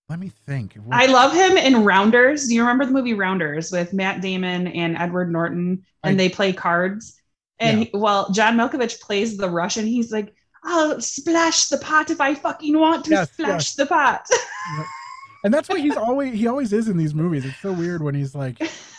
[0.09, 0.73] let me think.
[0.73, 2.47] What- I love him in Rounders.
[2.47, 5.85] Do you remember the movie Rounders with Matt Damon and Edward Norton?
[6.03, 7.21] And I- they play cards.
[7.59, 9.85] And he- well, John Malkovich plays the Russian.
[9.87, 10.33] He's like,
[10.65, 13.75] "I'll splash the pot if I fucking want to Yes, splash yes.
[13.75, 14.27] the pot."
[15.45, 17.45] and that's what he's always he always is in these movies.
[17.45, 18.57] It's so weird when he's like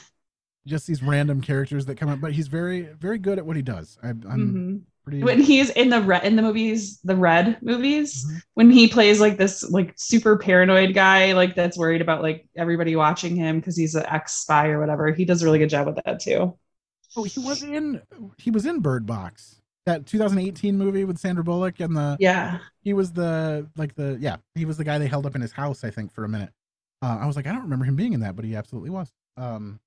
[0.67, 3.63] just these random characters that come up, but he's very very good at what he
[3.63, 3.99] does.
[4.03, 4.81] I, I'm Mhm.
[5.05, 5.23] pretty.
[5.23, 8.37] When he's in the red in the movies, the Red movies, Mm-hmm.
[8.55, 12.95] when he plays like this like super paranoid guy, like that's worried about like everybody
[12.97, 15.11] watching him because he's an ex spy or whatever.
[15.13, 16.57] He does a really good job with that too.
[17.17, 18.03] Oh, he was in
[18.39, 22.59] he was in Bird Box, that 2018 movie with Sandra Bullock and the Yeah.
[22.83, 25.53] he was the like the yeah he was the guy they held up in his
[25.53, 26.51] house I think for a minute.
[27.03, 29.11] Uh, I was like I don't remember him being in that, but he absolutely was.
[29.39, 29.81] Um,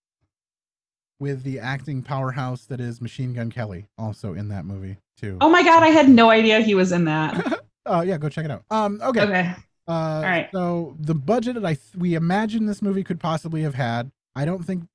[1.20, 5.38] with the acting powerhouse that is Machine Gun Kelly, also in that movie too.
[5.42, 7.62] Oh my god, I had no idea he was in that.
[7.86, 8.64] Uh, yeah, go check it out.
[8.72, 9.24] Um, okay.
[9.24, 9.54] Okay.
[9.88, 10.48] Uh, All right.
[10.54, 14.46] So the budget that I th- we imagine this movie could possibly have had, I
[14.46, 14.86] don't think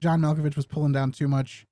[0.00, 1.66] John Malkovich was pulling down too much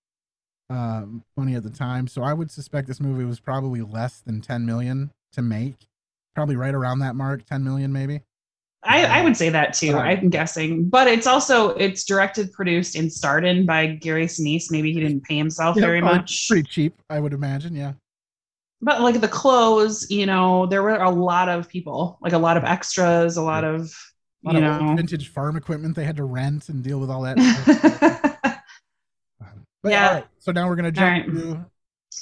[0.69, 2.09] uh, money at the time.
[2.09, 5.89] So I would suspect this movie was probably less than 10 million to make.
[6.35, 8.21] Probably right around that mark, 10 million maybe.
[8.87, 9.95] I, I would say that too.
[9.95, 10.19] Right.
[10.19, 14.71] I'm guessing, but it's also it's directed, produced, and starred in by Gary Sinise.
[14.71, 17.75] Maybe he didn't pay himself Yeah, very uh, much, Pretty cheap, I would imagine.
[17.75, 17.93] Yeah.
[18.83, 22.57] but like the clothes, you know, there were a lot of people, like a lot
[22.57, 23.93] of extras, a lot of
[24.45, 24.95] A lot you of know.
[24.95, 27.37] vintage farm equipment they had to rent and deal with all that.
[29.83, 30.15] But, Yeah.
[30.15, 31.27] right, so now we're gonna jump right.
[31.27, 31.65] to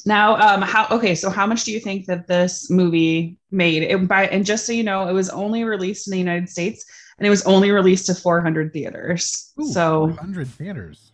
[0.05, 1.15] Now, um, how okay?
[1.15, 3.83] So, how much do you think that this movie made?
[3.83, 6.85] It, by and just so you know, it was only released in the United States,
[7.19, 9.53] and it was only released to 400 theaters.
[9.61, 11.13] Ooh, so, 100 theaters.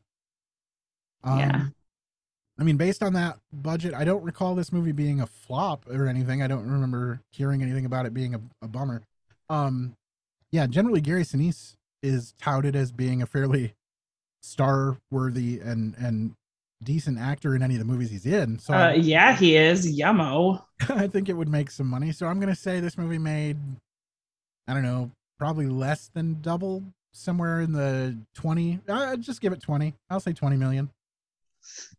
[1.23, 1.67] Um, Yeah.
[2.59, 6.07] I mean, based on that budget, I don't recall this movie being a flop or
[6.07, 6.43] anything.
[6.43, 9.03] I don't remember hearing anything about it being a, a bummer.
[9.49, 9.97] Um,
[10.51, 13.75] yeah, generally Gary Sinise is touted as being a fairly
[14.43, 16.35] star-worthy and and
[16.83, 18.59] decent actor in any of the movies he's in.
[18.59, 20.63] So uh, yeah, he is Yummo.
[20.89, 22.13] I think it would make some money.
[22.13, 23.59] So I'm gonna say this movie made,
[24.67, 28.81] I don't know, probably less than double, somewhere in the twenty.
[28.89, 29.95] Uh, just give it twenty.
[30.09, 30.91] I'll say twenty million.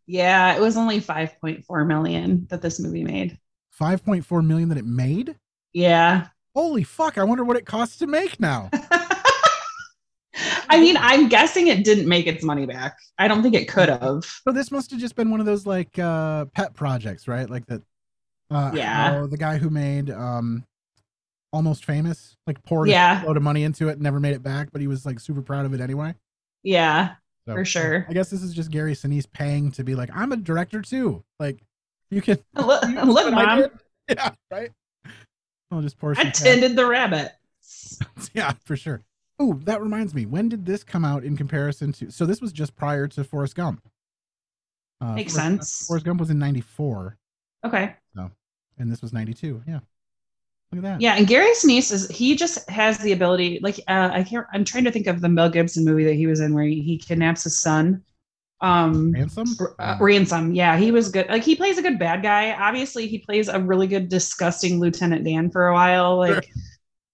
[0.06, 3.38] Yeah, it was only 5.4 million that this movie made.
[3.70, 5.36] Five point four million that it made.
[5.72, 6.26] Yeah.
[6.54, 7.16] Holy fuck!
[7.16, 8.70] I wonder what it costs to make now.
[10.72, 12.96] I mean, I'm guessing it didn't make its money back.
[13.18, 14.24] I don't think it could have.
[14.24, 17.48] So this must have just been one of those like uh pet projects, right?
[17.48, 17.82] Like that.
[18.50, 19.20] Uh, Yeah.
[19.22, 20.66] oh, the guy who made um,
[21.54, 23.24] almost famous, like poured Yeah.
[23.24, 25.20] a load of money into it, and never made it back, but he was like
[25.20, 26.14] super proud of it anyway.
[26.62, 27.14] Yeah,
[27.46, 28.06] So, for sure.
[28.08, 31.24] I guess this is just Gary Sinise paying to be like, I'm a director too.
[31.40, 31.60] Like,
[32.10, 33.64] you can Look, you look mom?
[34.08, 34.70] Yeah, right.
[35.70, 37.32] I'll just pour I tended the rabbit.
[38.34, 39.00] Yeah, for sure.
[39.42, 40.24] Oh, that reminds me.
[40.24, 42.10] When did this come out in comparison to?
[42.12, 43.82] So this was just prior to Forrest Gump.
[45.00, 45.86] Uh, Makes Forrest- sense.
[45.88, 47.16] Forrest Gump was in '94,
[47.66, 47.94] Okay.
[48.14, 48.30] So,
[48.78, 49.62] and this was '92.
[49.66, 49.80] Yeah,
[50.70, 51.00] look at that.
[51.00, 53.58] Yeah, and Gary Sinise is he just has the ability.
[53.62, 54.46] Like uh, I can't.
[54.52, 56.80] I'm trying to think of the Mel Gibson movie that he was in where he,
[56.80, 58.04] he kidnaps his son.
[58.60, 59.48] Um, Ransom.
[59.80, 60.54] uh, ransom.
[60.54, 61.28] Yeah, he was good.
[61.28, 62.52] Like he plays a good bad guy.
[62.52, 66.16] Obviously, he plays a really good disgusting Lieutenant Dan for a while.
[66.16, 66.48] Like.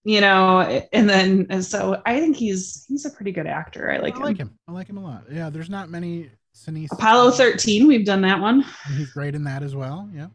[0.05, 0.61] You know,
[0.93, 3.91] and then and so I think he's he's a pretty good actor.
[3.91, 4.23] I like I him.
[4.23, 4.59] like him.
[4.69, 5.25] I like him a lot.
[5.31, 6.89] Yeah, there's not many Sinise.
[6.93, 8.65] Apollo 13, we've done that one.
[8.97, 10.09] He's great in that as well.
[10.13, 10.29] Yeah.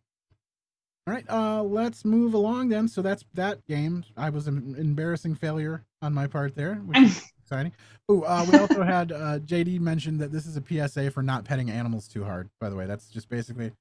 [1.06, 1.26] All right.
[1.30, 2.88] Uh, let's move along then.
[2.88, 4.06] So that's that game.
[4.16, 7.74] I was an embarrassing failure on my part there, which is exciting.
[8.08, 11.44] Oh, uh, we also had uh, JD mentioned that this is a PSA for not
[11.44, 12.50] petting animals too hard.
[12.62, 13.72] By the way, that's just basically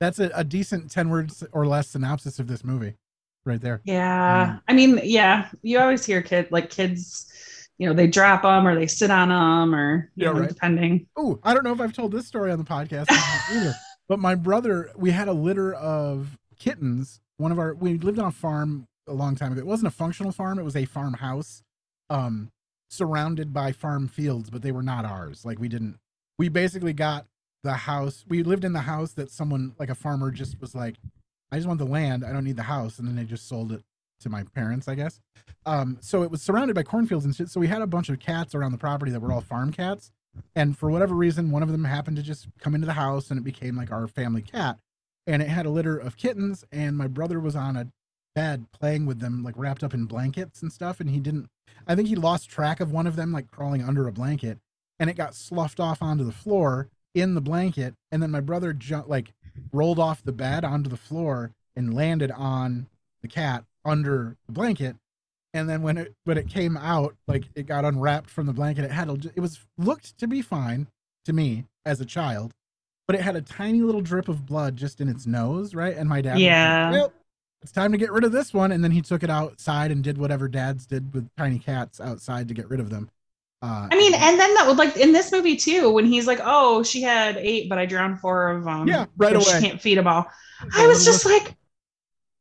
[0.00, 2.94] that's a, a decent ten words or less synopsis of this movie,
[3.44, 3.80] right there.
[3.84, 4.58] Yeah.
[4.68, 8.74] I mean, yeah, you always hear kid like kids, you know, they drop them or
[8.74, 10.48] they sit on them or Yeah, know, right.
[10.48, 11.06] depending.
[11.16, 13.06] Oh, I don't know if I've told this story on the podcast
[13.50, 13.74] either,
[14.08, 17.20] but my brother, we had a litter of kittens.
[17.38, 19.60] One of our, we lived on a farm a long time ago.
[19.60, 21.62] It wasn't a functional farm; it was a farmhouse,
[22.08, 22.50] um,
[22.88, 25.44] surrounded by farm fields, but they were not ours.
[25.44, 25.98] Like we didn't.
[26.38, 27.26] We basically got
[27.64, 28.24] the house.
[28.28, 30.96] We lived in the house that someone, like a farmer, just was like,
[31.52, 32.24] "I just want the land.
[32.24, 33.82] I don't need the house," and then they just sold it
[34.22, 35.20] to my parents, I guess.
[35.66, 37.50] Um, so it was surrounded by cornfields and shit.
[37.50, 40.10] So we had a bunch of cats around the property that were all farm cats.
[40.56, 43.38] And for whatever reason, one of them happened to just come into the house and
[43.38, 44.78] it became like our family cat.
[45.26, 47.88] And it had a litter of kittens, and my brother was on a
[48.34, 50.98] bed playing with them, like wrapped up in blankets and stuff.
[51.00, 51.48] And he didn't,
[51.86, 54.58] I think he lost track of one of them, like crawling under a blanket,
[54.98, 57.94] and it got sloughed off onto the floor in the blanket.
[58.10, 59.32] And then my brother jumped, like
[59.72, 62.86] rolled off the bed onto the floor and landed on
[63.22, 64.96] the cat under the blanket.
[65.54, 68.84] And then when it when it came out like it got unwrapped from the blanket.
[68.84, 70.88] It had a, it was looked to be fine
[71.24, 72.52] to me as a child
[73.06, 75.96] but it had a tiny little drip of blood just in its nose right?
[75.96, 76.90] And my dad was like, Yeah.
[76.90, 77.12] "Well,
[77.62, 78.72] it's time to get rid of this one.
[78.72, 82.48] And then he took it outside and did whatever dads did with tiny cats outside
[82.48, 83.10] to get rid of them
[83.62, 86.40] uh I mean, and then that would like in this movie too, when he's like,
[86.42, 89.44] "Oh, she had eight, but I drowned four of them." Yeah, right away.
[89.44, 90.26] She can't feed them all.
[90.74, 91.54] I was just like,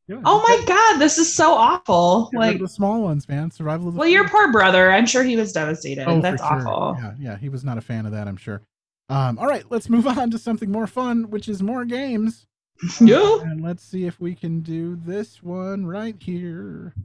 [0.07, 3.29] yeah, "Oh my god, this is so awful!" get rid of Like, the small ones
[3.29, 4.91] man survival of the well, your poor brother.
[4.91, 6.05] I'm sure he was devastated.
[6.07, 6.67] Oh, for That's sure.
[6.67, 6.97] awful.
[7.01, 8.61] Yeah, yeah, he was not a fan of that, I'm sure.
[9.09, 12.47] Um, all right, let's move on to something more fun, which is more games.
[12.99, 13.41] Yeah.
[13.41, 16.95] And let's see if we can do this one right here.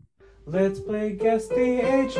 [0.47, 2.17] Let's play Guess the Age.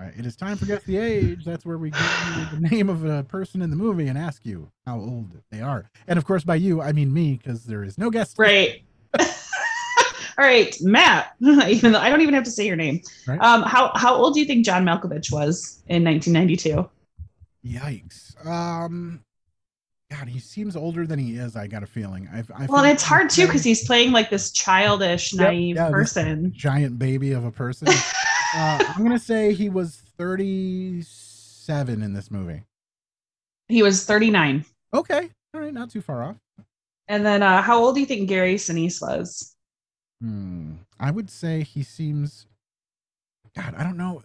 [0.00, 1.44] All right, it is time for guess the age.
[1.44, 4.46] That's where we give you the name of a person in the movie and ask
[4.46, 5.90] you how old they are.
[6.08, 8.38] And of course, by you, I mean me, because there is no guest.
[8.38, 8.82] Right.
[9.20, 9.26] All
[10.38, 11.34] right, Matt.
[11.42, 13.02] even though I don't even have to say your name.
[13.26, 13.38] Right.
[13.42, 16.88] Um, how how old do you think John Malkovich was in 1992?
[17.66, 18.46] Yikes.
[18.46, 19.22] Um,
[20.10, 21.56] God, he seems older than he is.
[21.56, 22.26] I got a feeling.
[22.32, 25.90] I, I Well, it's hard too because he's playing like this childish, Yep, naive yeah,
[25.90, 26.54] person.
[26.56, 27.88] giant baby of a person.
[28.54, 32.62] Uh, I'm gonna say he was 37 in this movie.
[33.68, 34.64] He was 39.
[34.94, 36.36] Okay, all right, not too far off.
[37.08, 39.54] And then, uh, how old do you think Gary Sinise was?
[40.20, 40.74] Hmm.
[40.98, 42.46] I would say he seems.
[43.56, 44.22] God, I don't know.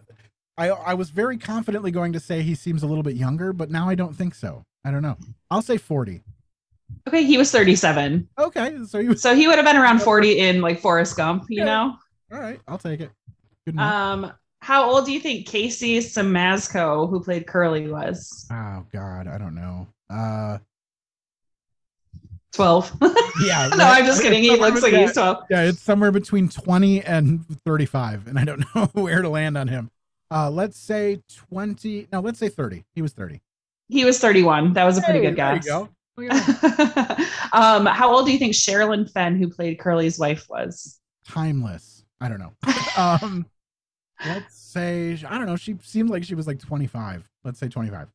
[0.58, 3.70] I I was very confidently going to say he seems a little bit younger, but
[3.70, 4.62] now I don't think so.
[4.84, 5.16] I don't know.
[5.50, 6.22] I'll say 40.
[7.08, 8.28] Okay, he was 37.
[8.38, 9.20] Okay, so he was.
[9.20, 11.64] So he would have been around 40 in like Forrest Gump, you Yeah.
[11.64, 11.96] know?
[12.32, 13.10] All right, I'll take it.
[13.66, 13.78] Good.
[13.78, 18.46] Um, how old do you think Casey Siemaszko, who played Curly, was?
[18.50, 19.86] oh God, I don't know.
[20.08, 20.58] Uh,
[22.52, 22.92] 12.
[23.44, 23.68] yeah.
[23.76, 24.42] no, I'm just it's kidding.
[24.42, 25.44] He looks like between- he's 12.
[25.50, 29.68] Yeah, it's somewhere between 20 and 35, and I don't know where to land on
[29.68, 29.90] him.
[30.30, 32.08] Uh, let's say 20.
[32.12, 32.84] No, let's say 30.
[32.94, 33.40] He was 30.
[33.88, 34.72] He was 31.
[34.72, 35.68] That was a pretty Hey, good there you guess.
[35.68, 35.88] go.
[36.16, 37.48] Look at that.
[37.52, 40.98] um, how old do you think Sherilyn Fenn, who played Curly's wife, was?
[41.28, 42.04] Timeless.
[42.20, 42.52] I don't know.
[42.96, 43.44] um,
[44.24, 45.56] let's say I don't know.
[45.56, 47.28] She seemed like she was like 25.
[47.44, 48.08] Let's say 25.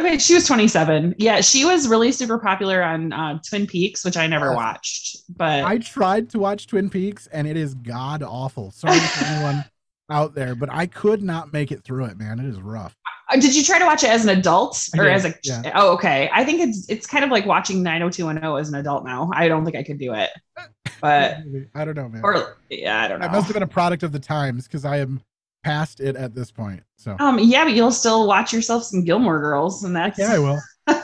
[0.00, 1.14] Okay, she was 27.
[1.18, 4.56] Yeah, she was really super popular on uh, Twin Peaks, which I never Yes.
[4.56, 5.16] watched.
[5.36, 8.72] But I tried to watch Twin Peaks, and it is god awful.
[8.72, 9.64] Sorry for anyone
[10.10, 12.18] out there, but I could not make it through it.
[12.18, 12.96] Man, it is rough.
[13.30, 15.34] Uh, did you try to watch it as an adult or did, as a?
[15.44, 15.72] yeah.
[15.76, 16.28] Oh, okay.
[16.32, 19.30] I think it's it's kind of like watching 90210 as an adult now.
[19.32, 20.30] I don't think I could do it,
[21.00, 21.38] but
[21.74, 22.20] I don't know, man.
[22.24, 23.26] or yeah, I don't know.
[23.26, 25.22] I must have been a product of the times because I am
[25.64, 26.82] past it at this point.
[26.96, 30.38] So Um, yeah, but you'll still watch yourself some Gilmore Girls, and that's yeah, I
[30.38, 30.60] will.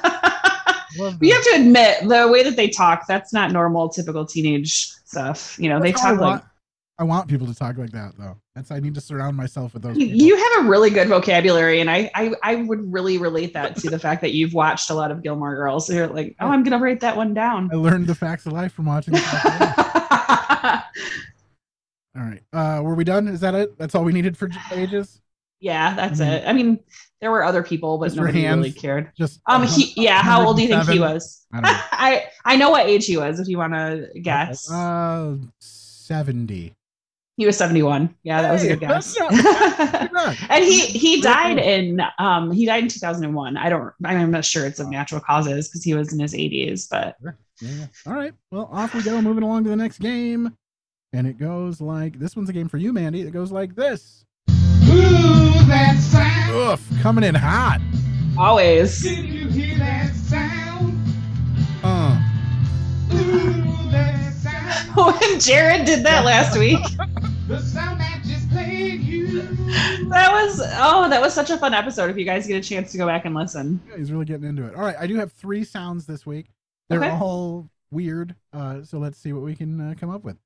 [1.20, 5.56] You have to admit the way that they talk, that's not normal, typical teenage stuff.
[5.58, 6.44] You know, they That's I talk like want,
[6.98, 8.36] I want people to talk like that though.
[8.54, 9.96] That's I need to surround myself with those.
[9.96, 10.20] you, People.
[10.20, 13.88] you have a really good vocabulary, and I, I I would really relate that to
[13.88, 15.86] the fact that you've watched a lot of Gilmore Girls.
[15.86, 17.70] So you're like, oh, I'm gonna write that one down.
[17.72, 19.14] I learned the facts of life from watching.
[22.16, 23.28] all right, uh, were we done?
[23.28, 23.78] Is that it?
[23.78, 25.20] That's all we needed for ages.
[25.60, 26.28] yeah, that's Mhm.
[26.32, 26.44] it.
[26.46, 26.80] I mean,
[27.20, 29.12] there were other people, but Just nobody really cared.
[29.16, 30.22] Just Um, he yeah.
[30.22, 31.46] How old do you think he was?
[31.52, 31.84] I.
[31.92, 33.38] I I know what age he was.
[33.40, 36.74] If you want to guess, Uh, seventy.
[37.36, 38.14] he was 71.
[38.22, 39.16] Yeah, that was a good guess.
[40.12, 44.44] not and he he died in um he died in 2001 i don't i'm not
[44.44, 47.86] sure it's of natural causes because he was in his 80s but Yeah, yeah.
[48.06, 48.32] All right.
[48.50, 49.20] Well, off we go.
[49.22, 50.56] Moving along to the next game,
[51.12, 52.36] and it goes like this.
[52.36, 53.22] One's a game for you, Mandy.
[53.22, 54.24] It goes like this.
[54.50, 56.54] Ooh, that sound.
[56.54, 57.80] Oof, coming in hot.
[58.38, 60.98] always Did you hear that sound?
[61.82, 62.20] Uh,
[63.14, 64.96] Ooh, that sound.
[65.20, 66.78] when jared did that last week
[67.48, 68.00] The sound
[70.10, 72.90] that was oh that was such a fun episode if you guys get a chance
[72.92, 74.74] to go back and listen yeah, he's really getting into it.
[74.74, 76.46] All right, I do have three sounds this week.
[76.88, 77.10] They're Okay.
[77.10, 78.34] all weird.
[78.52, 80.36] Uh, so let's see what we can uh, come up with.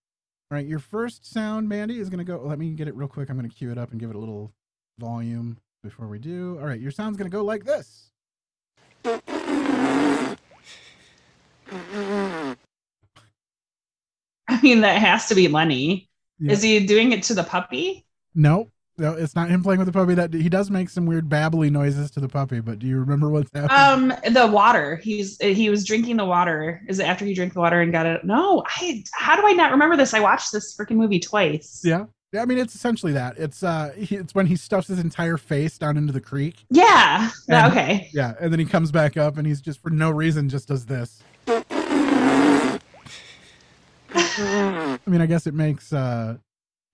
[0.54, 2.40] All right, your first sound, Mandy, is gonna go.
[2.44, 3.28] Let me get it real quick.
[3.28, 4.52] I'm gonna cue it up and give it a little
[5.00, 6.58] volume before we do.
[6.60, 8.12] All right, your sound's gonna go like this.
[9.04, 10.36] i
[14.62, 16.52] mean that has to be lenny Yeah.
[16.52, 18.70] is he doing it to the puppy Nope.
[18.96, 20.14] No, it's not him playing with the puppy.
[20.14, 23.28] That he does make some weird babbly noises to the puppy, but do you remember
[23.28, 24.14] what's happening?
[24.14, 27.58] um the water he's he was drinking the water is it after he drank the
[27.60, 30.76] water and got it no i how do i not remember this i watched this
[30.76, 32.04] freaking movie twice yeah.
[32.32, 33.38] Yeah, I mean it's essentially that.
[33.38, 36.64] It's uh he, it's when he stuffs his entire face down into the creek.
[36.68, 37.30] Yeah.
[37.48, 38.10] And- okay.
[38.12, 40.84] Yeah, and then he comes back up and he's just for no reason just does
[40.86, 41.22] this.
[41.46, 42.80] I
[45.06, 46.38] mean, I guess it makes uh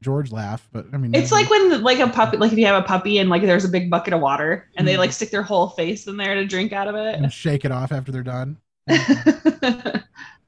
[0.03, 2.83] George laugh, but I mean It's like when like a puppy, like if you have
[2.83, 4.99] a puppy and like there's a big bucket of water and they Mhm.
[4.99, 7.71] like stick their whole face in there to drink out of it and shake it
[7.73, 8.57] off after they're done.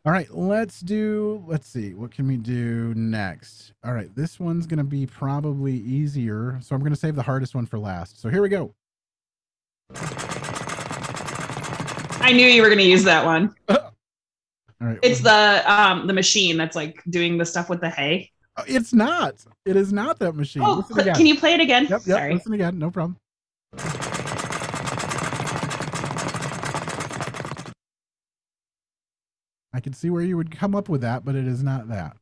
[0.05, 1.45] All right, let's do.
[1.47, 1.95] Let's see.
[1.95, 3.73] What can we do next?
[3.85, 7.67] All right, this one's gonna be probably easier, so I'm gonna save the hardest one
[7.67, 8.21] for last.
[8.21, 8.75] So here we go.
[12.25, 13.55] I knew you were gonna use that one.
[13.69, 13.79] All
[14.81, 18.32] right, It's the um the machine that's like doing the stuff with the hay.
[18.57, 19.35] Uh, It's not.
[19.65, 20.63] It is not that machine.
[20.65, 20.83] Oh,
[21.15, 21.85] can you play it again?
[21.85, 22.19] Yep, yep.
[22.19, 22.35] Sorry.
[22.35, 22.79] Listen again.
[22.79, 23.19] No problem.
[29.75, 32.17] I can see where you would come up with that, but it is not that.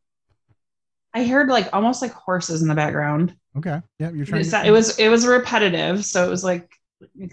[1.12, 3.34] I heard like almost like horses in the background.
[3.56, 3.80] Okay.
[3.98, 4.42] Yeah, you're trying.
[4.42, 6.70] It's to not- it was it was repetitive, so it was like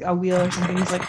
[0.04, 0.78] a wheel or something.
[0.80, 1.08] It's like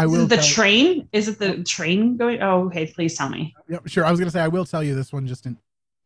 [0.00, 0.22] I is will.
[0.22, 1.08] it the train?
[1.12, 2.42] Is it the train going?
[2.42, 2.86] Oh, okay.
[2.86, 3.54] Please tell me.
[3.68, 4.04] Yep, sure.
[4.04, 5.56] I was gonna say I will tell you this one just in,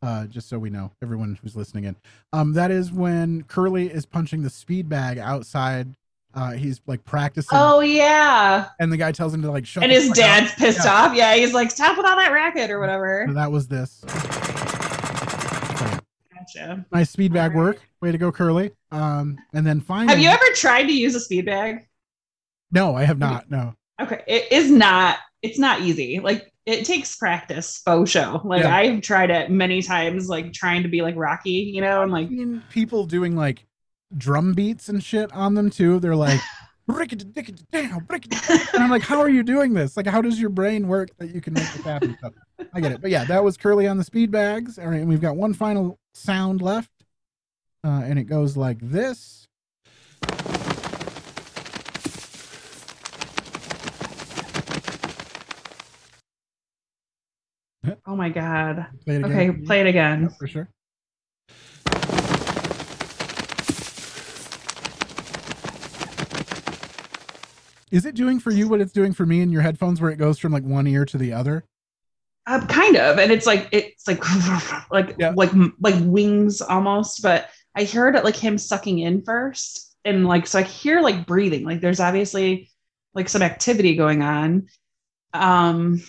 [0.02, 1.96] uh, just so we know everyone who's listening in.
[2.32, 5.94] Um, that is when Curly is punching the speed bag outside.
[6.34, 8.70] Uh, he's like practicing, Oh yeah.
[8.80, 9.84] and the guy tells him to like shut.
[9.84, 10.58] And his dad's up.
[10.58, 10.92] pissed Yeah.
[10.92, 11.14] off.
[11.14, 13.24] Yeah, he's like, stop with all that racket or whatever.
[13.28, 14.02] So that was this.
[16.34, 16.84] Gotcha.
[16.92, 17.78] Nice speed bag work.
[18.00, 18.72] Way to go, Curly.
[18.90, 21.86] Um, and then finally, Have you ever tried to use a speed bag?
[22.72, 23.48] No, I have not.
[23.50, 23.74] No.
[24.00, 25.18] Okay, it is not.
[25.42, 26.20] It's not easy.
[26.20, 27.80] Like it takes practice.
[27.84, 28.40] Faux show.
[28.44, 28.74] Like Yeah.
[28.74, 30.28] I've tried it many times.
[30.28, 32.28] Like trying to be like Rocky, you know, and like
[32.70, 33.66] people doing like
[34.16, 36.00] drum beats and shit on them too.
[36.00, 36.40] They're like,
[38.74, 39.96] and I'm like, how are you doing this?
[39.96, 42.16] Like, how does your brain work that you can make this happen?
[42.20, 42.30] So,
[42.74, 44.78] I get it, but yeah, that was Curley on the speed bags.
[44.78, 46.90] All right, and we've got one final sound left,
[47.84, 49.46] uh, and it goes like this.
[58.06, 58.86] Oh my god.
[59.04, 59.32] Play it again.
[59.32, 60.22] Okay, play it again.
[60.22, 60.68] Yeah, for sure.
[67.90, 70.16] Is it doing for you what it's doing for me in your headphones, where it
[70.16, 71.64] goes from like one ear to the other?
[72.46, 74.20] Uh, kind of, and it's like it's like
[74.90, 77.22] like like like wings almost.
[77.22, 81.24] But I heard it like him sucking in first, and like so I hear like
[81.24, 81.64] breathing.
[81.64, 82.68] Like there's obviously
[83.14, 84.66] like some activity going on.
[85.32, 86.02] Um,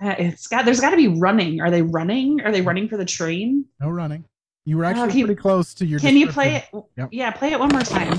[0.00, 1.60] it's got there's got to be running.
[1.60, 2.40] Are they running?
[2.42, 3.64] Are they running for the train?
[3.80, 4.24] No running.
[4.66, 6.00] You were Oh, actually can you- pretty close to your.
[6.00, 6.64] Can you play it?
[6.96, 7.08] Yep.
[7.12, 8.18] Yeah, play it one more time.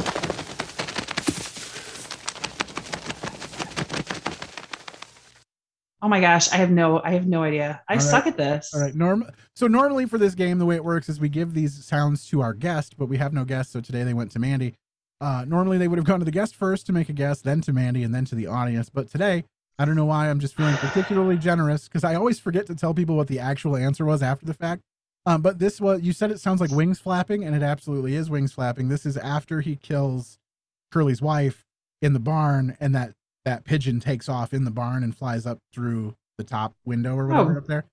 [6.04, 7.82] Oh my gosh, I have no, I have no idea.
[7.88, 8.02] I All right.
[8.04, 8.72] suck at this.
[8.74, 8.96] All right.
[8.96, 9.24] Norm.
[9.56, 12.42] So normally for this game, the way it works is we give these sounds to
[12.42, 13.72] our guest, but we have no guest.
[13.72, 14.74] So today they went to Mandy.
[15.20, 17.62] Uh, normally they would have gone to the guest first to make a guess, then
[17.62, 18.90] to Mandy, and then to the audience.
[18.90, 19.44] But today,
[19.80, 22.94] I don't know why I'm just feeling particularly generous because I always forget to tell
[22.94, 24.82] people what the actual answer was after the fact.
[25.26, 28.30] Um, but this was you said it sounds like wings flapping, and it absolutely is
[28.30, 28.90] wings flapping.
[28.90, 30.38] This is after he kills
[30.92, 31.64] Curley's wife
[32.02, 33.14] in the barn, and that
[33.46, 37.28] that pigeon takes off in the barn and flies up through the top window or
[37.28, 37.58] whatever Oh.
[37.58, 37.86] up there.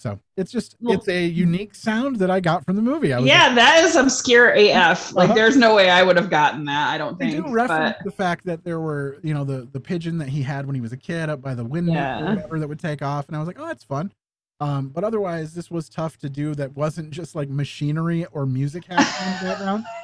[0.00, 3.12] So it's just it's a unique sound that I got from the movie.
[3.12, 5.12] I was Yeah, that is obscure AF.
[5.12, 5.34] Like, Uh-huh.
[5.34, 6.88] there's no way I would have gotten that.
[6.88, 7.44] I don't They think.
[7.46, 10.40] do reference but the fact that there were, you know, the the pigeon that he
[10.42, 12.20] had when he was a kid up by the window Yeah.
[12.22, 14.10] or whatever that would take off, and I was like, oh, that's fun.
[14.58, 16.54] Um, but otherwise, this was tough to do.
[16.54, 19.84] That wasn't just like machinery or music happening in the background.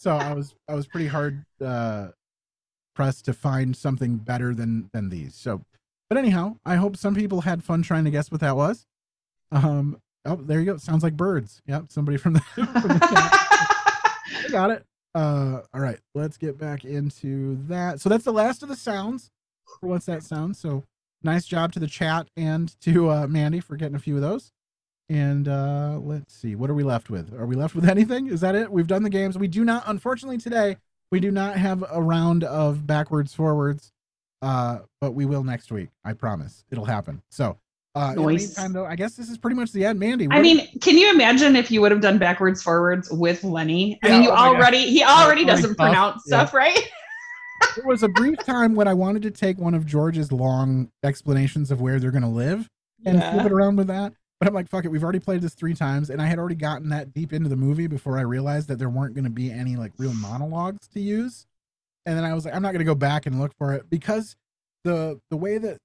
[0.00, 2.08] So I was I was pretty hard uh,
[2.94, 5.34] pressed to find something better than than these.
[5.34, 5.62] So,
[6.08, 8.86] but anyhow, I hope some people had fun trying to guess what that was.
[9.52, 10.76] Um, oh, there you go.
[10.76, 11.62] Sounds like birds.
[11.66, 13.32] Yep, somebody from the, from the chat.
[14.44, 14.84] I got it.
[15.14, 18.00] Uh, all right, let's get back into that.
[18.00, 19.30] So that's the last of the sounds.
[19.80, 20.56] What's that sound?
[20.56, 20.84] So
[21.22, 24.52] nice job to the chat and to uh, Mandy for getting a few of those.
[25.08, 27.32] And uh, let's see, what are we left with?
[27.32, 28.28] Are we left with anything?
[28.28, 28.70] Is that it?
[28.70, 29.38] We've done the games.
[29.38, 30.76] We do not, unfortunately, today
[31.10, 33.90] we do not have a round of backwards forwards,
[34.42, 35.88] uh, but we will next week.
[36.04, 37.22] I promise it'll happen.
[37.30, 37.58] So.
[37.98, 38.46] Uh, Nice.
[38.56, 39.98] meantime, though, I guess this is pretty much the end.
[39.98, 43.98] Mandy, I mean, can you imagine if you would have done backwards forwards with Lennie?
[44.04, 46.44] I Yeah, mean, you oh already he already doesn't pronounce Yeah.
[46.44, 46.78] stuff, right?
[47.76, 51.72] there was a brief time when I wanted to take one of George's long explanations
[51.72, 52.68] of where they're going to live
[53.04, 53.30] and Yeah.
[53.32, 54.12] flip it around with that.
[54.38, 54.88] But I'm like, fuck it.
[54.88, 57.56] We've already played this three times, and I had already gotten that deep into the
[57.56, 61.00] movie before I realized that there weren't going to be any like real monologues to
[61.00, 61.46] use.
[62.06, 63.90] And then I was like, I'm not going to go back and look for it
[63.90, 64.36] because
[64.84, 65.78] the the way that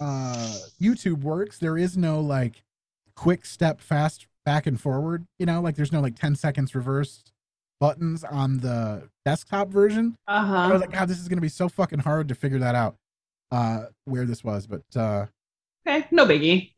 [0.00, 2.62] uh YouTube works, there is no like
[3.16, 5.26] quick step fast back and forward.
[5.38, 7.22] You know, like there's no like 10 seconds reverse
[7.80, 10.16] buttons on the desktop version.
[10.26, 10.72] I Uh-huh.
[10.72, 12.96] was like, God, this is gonna be so fucking hard to figure that out.
[13.50, 15.26] Uh where this was, but uh
[15.86, 16.72] Okay, no biggie.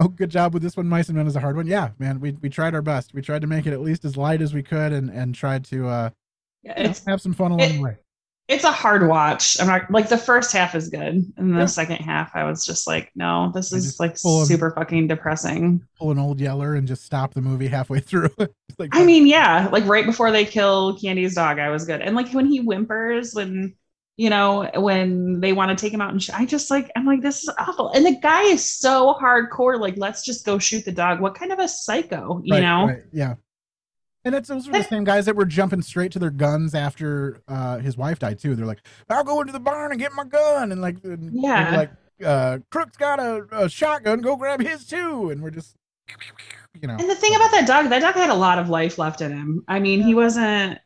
[0.00, 0.88] oh good job with this one.
[0.88, 1.66] Mice and Men is a hard one.
[1.66, 3.14] Yeah, man, we we tried our best.
[3.14, 5.64] We tried to make it at least as light as we could and and tried
[5.66, 6.10] to uh
[6.62, 7.96] Yeah, you know, it's have some fun along the way.
[8.48, 9.60] It's a hard watch.
[9.60, 11.66] I'm not like the first half is good, and the Yeah.
[11.66, 15.82] second half, I was just like, no, this is like super fucking depressing.
[15.98, 18.30] Pull an old yeller and just stop the movie halfway through.
[18.78, 22.14] Like I mean, yeah, like right before they kill Candy's dog, I was good, and
[22.14, 23.74] like when he whimpers when.
[24.20, 27.06] You know, when they want to take him out and sh- I just like, I'm
[27.06, 27.92] like, this is awful.
[27.92, 29.78] And the guy is so hardcore.
[29.78, 31.20] Like, let's just go shoot the dog.
[31.20, 32.86] What kind of a psycho, you Right, know?
[32.86, 33.34] right, yeah.
[34.28, 37.40] And that's those are the same guys that were jumping straight to their guns after
[37.48, 38.54] uh, his wife died too.
[38.54, 41.74] They're like, "I'll go into the barn and get my gun," and like, and Yeah.
[41.74, 41.90] like
[42.22, 44.20] uh, Crook's got a, a shotgun.
[44.20, 45.30] Go grab his too.
[45.30, 45.76] And we're just,
[46.78, 48.98] you know, And the thing about that dog, that dog had a lot of life
[48.98, 49.64] left in him.
[49.66, 50.78] I mean, he wasn't.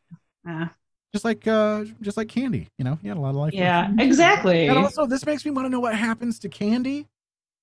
[0.49, 0.66] Uh,
[1.12, 2.68] just like uh, just like Candy.
[2.78, 3.55] You know, he had a lot of life.
[3.55, 4.68] yeah, exactly.
[4.68, 7.09] And also, this makes me want to know what happens to Candy.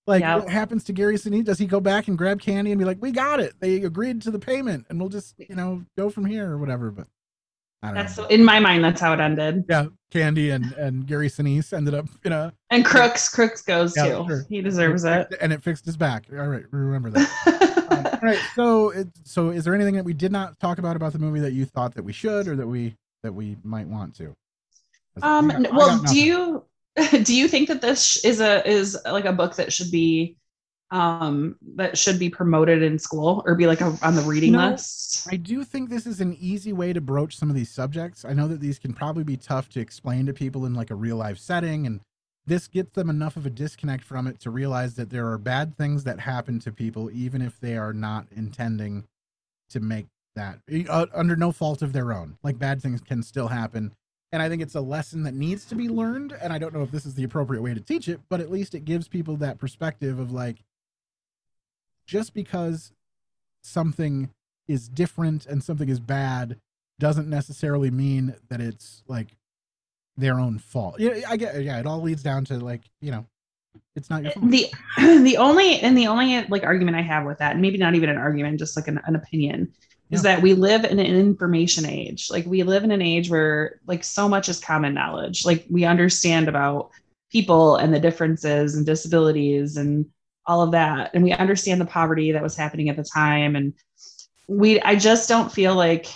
[0.09, 0.39] Like, Yep.
[0.45, 1.45] what happens to Gary Sinise?
[1.45, 3.53] Does he go back and grab Candy and be like, "We got it.
[3.59, 6.89] They agreed to the payment, and we'll just, you know, go from here or whatever."
[6.89, 7.05] But
[7.83, 8.25] I don't That's know.
[8.25, 8.83] in my mind.
[8.83, 9.65] That's how it ended.
[9.69, 14.05] Yeah, Candy and and Gary Sinise ended up in a And Crooks, Crooks goes Yeah,
[14.05, 14.25] too.
[14.27, 14.45] sure.
[14.49, 15.33] He deserves it.
[15.39, 16.25] and it fixed his back.
[16.31, 17.75] All right, remember that.
[17.89, 20.95] Um, all right, so it, so is there anything that we did not talk about
[20.95, 23.87] about the movie that you thought that we should or that we that we might
[23.87, 24.35] want to?
[25.23, 25.51] Um.
[25.73, 26.63] Well, do you
[27.23, 30.37] do you think that this is a is like a book that should be
[30.91, 34.69] um that should be promoted in school or be like a, on the reading No,
[34.69, 35.27] list?
[35.31, 38.25] I do think this is an easy way to broach some of these subjects.
[38.25, 40.95] I know that these can probably be tough to explain to people in like a
[40.95, 42.01] real life setting and
[42.47, 45.77] this gets them enough of a disconnect from it to realize that there are bad
[45.77, 49.05] things that happen to people even if they are not intending
[49.69, 52.37] to make that uh, under no fault of their own.
[52.43, 53.93] Like bad things can still happen.
[54.31, 56.83] And I think it's a lesson that needs to be learned and I don't know
[56.83, 59.35] if this is the appropriate way to teach it, but at least it gives people
[59.37, 60.57] that perspective of like
[62.05, 62.91] just because
[63.61, 64.29] something
[64.67, 66.57] is different and something is bad
[66.99, 69.29] doesn't necessarily mean that it's like
[70.17, 70.99] their own fault.
[70.99, 73.25] Yeah, I get yeah, it all leads down to like, you know,
[73.95, 74.51] it's not your uh, fault.
[74.51, 74.67] the
[75.23, 78.09] the only and the only like argument I have with that, and maybe not even
[78.09, 79.71] an argument, just like an, an opinion,
[80.11, 82.29] is that we live in an information age.
[82.31, 85.45] Like we live in an age where like so much is common knowledge.
[85.45, 86.89] Like we understand about
[87.31, 90.07] people and the differences and disabilities and
[90.47, 91.11] all of that.
[91.13, 93.55] And we understand the poverty that was happening at the time.
[93.55, 93.73] And
[94.47, 96.07] we I just don't feel like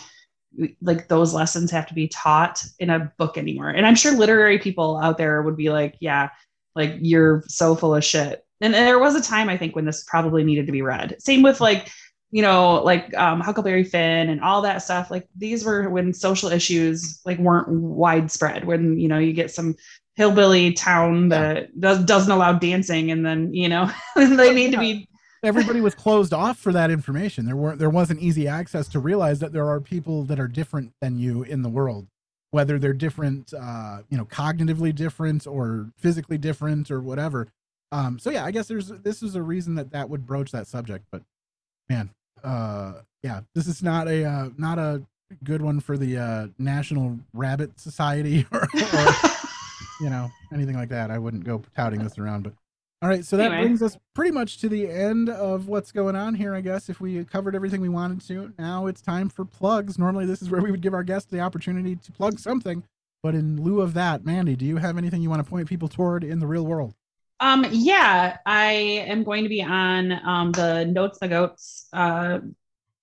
[0.82, 3.70] like those lessons have to be taught in a book anymore.
[3.70, 6.30] And I'm sure literary people out there would be like, yeah,
[6.76, 8.46] like you're so full of shit.
[8.62, 11.16] And there was a time I think when this probably needed to be read.
[11.20, 11.92] Same with like,
[12.34, 15.12] you know, like um, Huckleberry Finn and all that stuff.
[15.12, 18.66] Like these were when social issues like weren't widespread.
[18.66, 19.76] When you know you get some
[20.16, 25.08] hillbilly town that does, doesn't allow dancing, and then you know they need to be
[25.44, 27.46] Everybody was closed off for that information.
[27.46, 30.94] There weren't there wasn't easy access to realize that there are people that are different
[31.02, 32.08] than you in the world.
[32.50, 37.50] Whether they're different uh, you know, cognitively different or physically different or whatever.
[37.92, 40.66] Um, so yeah, I guess there's this is a reason that that would broach that
[40.66, 41.22] subject, but
[41.90, 42.10] man,
[42.44, 45.02] uh, yeah, this is not a uh, not a
[45.44, 49.14] good one for the uh, National Rabbit Society or, or
[50.02, 51.12] you know anything like that.
[51.12, 52.54] I wouldn't go touting this around, but
[53.02, 53.26] all right.
[53.26, 53.62] So that Anyway.
[53.64, 56.54] brings us pretty much to the end of what's going on here.
[56.54, 59.98] I guess if we covered everything we wanted to, now it's time for plugs.
[60.00, 62.84] Normally, this is where we would give our guests the opportunity to plug something,
[63.22, 65.88] but in lieu of that, Mandy, do you have anything you want to point people
[65.88, 66.94] toward in the real world?
[67.44, 72.40] Um, yeah, I am going to be on um, the Notes the Goats uh,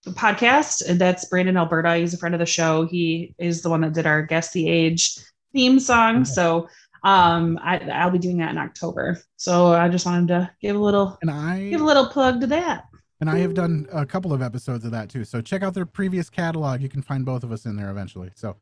[0.07, 0.97] podcast.
[0.97, 1.97] That's Brandon Alberta.
[1.97, 2.87] He's a friend of the show.
[2.87, 5.19] He is the one that did our Guess the Age
[5.53, 6.25] theme song.
[6.25, 6.69] So
[7.05, 9.21] um, I, I'll be doing that in October.
[9.37, 12.47] So I just wanted to give a little And I give a little plug to
[12.47, 12.85] that.
[13.21, 15.27] and I have done a couple of episodes of that too.
[15.27, 16.81] So check out their previous catalog.
[16.81, 18.31] You can find both of us in there eventually.
[18.37, 18.57] So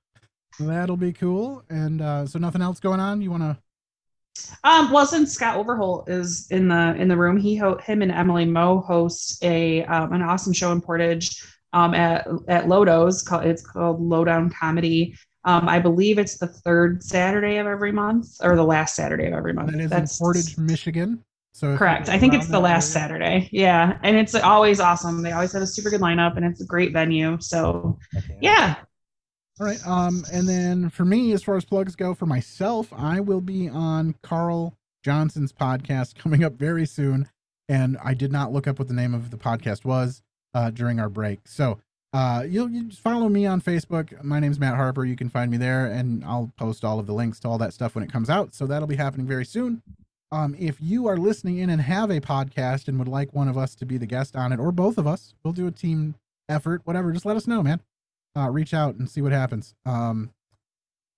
[0.59, 1.63] that'll be cool.
[1.71, 3.23] And uh, so nothing else going on.
[3.23, 3.57] You want to?
[4.65, 8.13] Um, well, since Scott Overholt is in the in the room, he ho- him and
[8.13, 13.23] Emily Moe host a um, an awesome show in Portage um, at at Lodo's.
[13.23, 15.17] Called, it's called Lowdown Comedy.
[15.45, 19.33] Um, I believe it's the third Saturday of every month, or the last Saturday of
[19.33, 19.71] every month.
[19.73, 21.25] That is That's in Portage, Michigan.
[21.53, 22.09] So correct.
[22.09, 23.49] I think it's the last area- Saturday.
[23.51, 25.23] Yeah, and it's always awesome.
[25.23, 27.39] They always have a super good lineup, and it's a great venue.
[27.41, 27.99] So,
[28.41, 28.77] yeah.
[29.61, 29.85] All right.
[29.87, 33.69] Um, and then for me, as far as plugs go, for myself, I will be
[33.69, 34.75] on Carl
[35.05, 37.29] Johnson's podcast coming up very soon.
[37.69, 40.23] And I did not look up what the name of the podcast was
[40.55, 41.41] uh, during our break.
[41.47, 41.81] So
[42.13, 44.23] uh, you'll you follow me on Facebook.
[44.23, 45.05] My name's Matt Harper.
[45.05, 47.75] You can find me there, and I'll post all of the links to all that
[47.75, 48.55] stuff when it comes out.
[48.55, 49.83] So that'll be happening very soon.
[50.31, 53.59] Um, if you are listening in and have a podcast and would like one of
[53.59, 56.15] us to be the guest on it, or both of us, we'll do a team
[56.49, 57.13] effort, whatever.
[57.13, 57.81] Just let us know, man
[58.39, 59.75] uh, reach out and see what happens.
[59.85, 60.31] Um,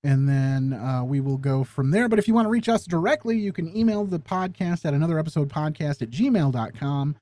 [0.03, 2.09] and then uh, we will go from there.
[2.09, 5.19] But if you want to reach us directly, you can email the podcast at another
[5.19, 7.17] episode podcast at gmail.com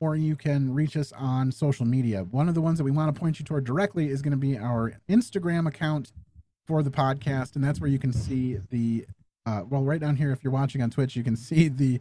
[0.00, 2.24] or you can reach us on social media.
[2.24, 4.36] One of the ones that we want to point you toward directly is going to
[4.36, 6.12] be our Instagram account
[6.66, 7.56] for the podcast.
[7.56, 9.06] And that's where you can see the,
[9.44, 12.00] uh, well, right down here, if you're watching on Twitch, you can see the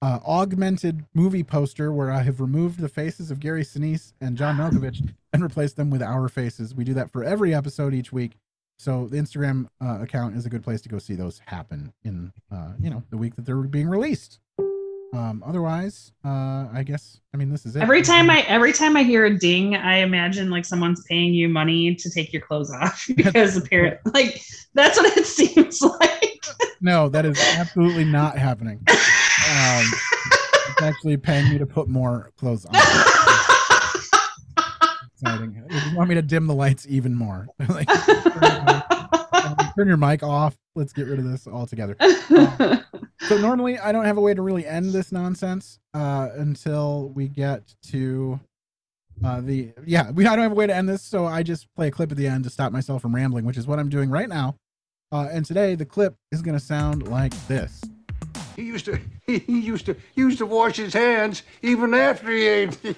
[0.00, 4.56] uh, augmented movie poster where I have removed the faces of Gary Sinise and John
[4.58, 6.74] Malkovich and replaced them with our faces.
[6.74, 8.32] We do that for every episode each week.
[8.78, 12.32] so the Instagram uh, account is a good place to go see those happen in
[12.52, 14.38] uh, you know the week that they're being released.
[15.14, 17.82] Um, otherwise, uh, I guess I mean this is it.
[17.82, 21.48] Every time I every time I hear a ding, I imagine like someone's paying you
[21.48, 24.40] money to take your clothes off because apparently like
[24.74, 26.44] that's what it seems like.
[26.82, 28.86] no, that is absolutely not happening.
[29.48, 29.84] Um,
[30.70, 32.74] it's actually paying me to put more clothes on.
[35.20, 35.64] Exciting.
[35.68, 37.48] You want me to dim the lights even more.
[37.68, 37.88] like,
[39.76, 40.56] turn, your- mic off.
[40.76, 41.96] Let's get rid of this altogether.
[42.00, 42.84] Um,
[43.26, 47.26] so normally I don't have a way to really end this nonsense uh, until we
[47.28, 48.38] get to
[49.24, 51.66] uh, the yeah we I don't have a way to end this, so I just
[51.74, 53.88] play a clip at the end to stop myself from rambling, which is what I'm
[53.88, 54.54] doing right now.
[55.10, 57.82] Uh, and today the clip is going to sound like this.
[58.58, 62.48] He used to he used to he used to wash his hands even after he
[62.48, 62.76] ate.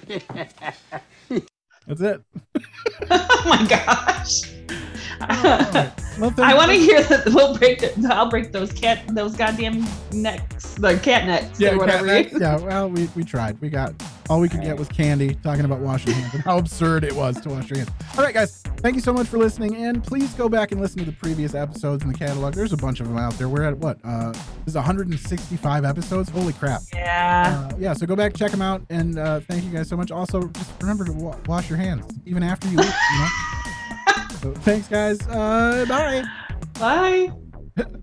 [1.87, 2.23] That's it.
[3.11, 4.41] oh my gosh.
[6.19, 7.27] Well, I want to hear that.
[7.27, 7.93] We'll break it.
[8.05, 12.05] I'll break those cat, those goddamn necks, the cat necks, Yeah, or whatever.
[12.05, 12.41] cat neck.
[12.41, 12.57] yeah.
[12.59, 13.59] Well, we, we tried.
[13.61, 13.93] We got
[14.29, 17.39] all we could get was candy talking about washing hands and how absurd it was
[17.41, 17.91] to wash your hands.
[18.17, 18.61] All right, guys.
[18.77, 19.75] Thank you so much for listening.
[19.75, 22.53] And please go back and listen to the previous episodes in the catalog.
[22.53, 23.47] There's a bunch of them out there.
[23.49, 23.99] We're at what?
[24.03, 26.29] Uh, this is 165 episodes.
[26.29, 26.81] Holy crap.
[26.93, 27.69] Yeah.
[27.71, 27.93] Uh, yeah.
[27.93, 30.11] So go back, check them out, and uh, thank you guys so much.
[30.11, 32.85] Also, just remember to wa- wash your hands even after you eat.
[33.13, 33.27] You know.
[34.41, 35.21] so thanks, guys.
[35.27, 36.23] Uh, bye.
[36.79, 37.31] Bye.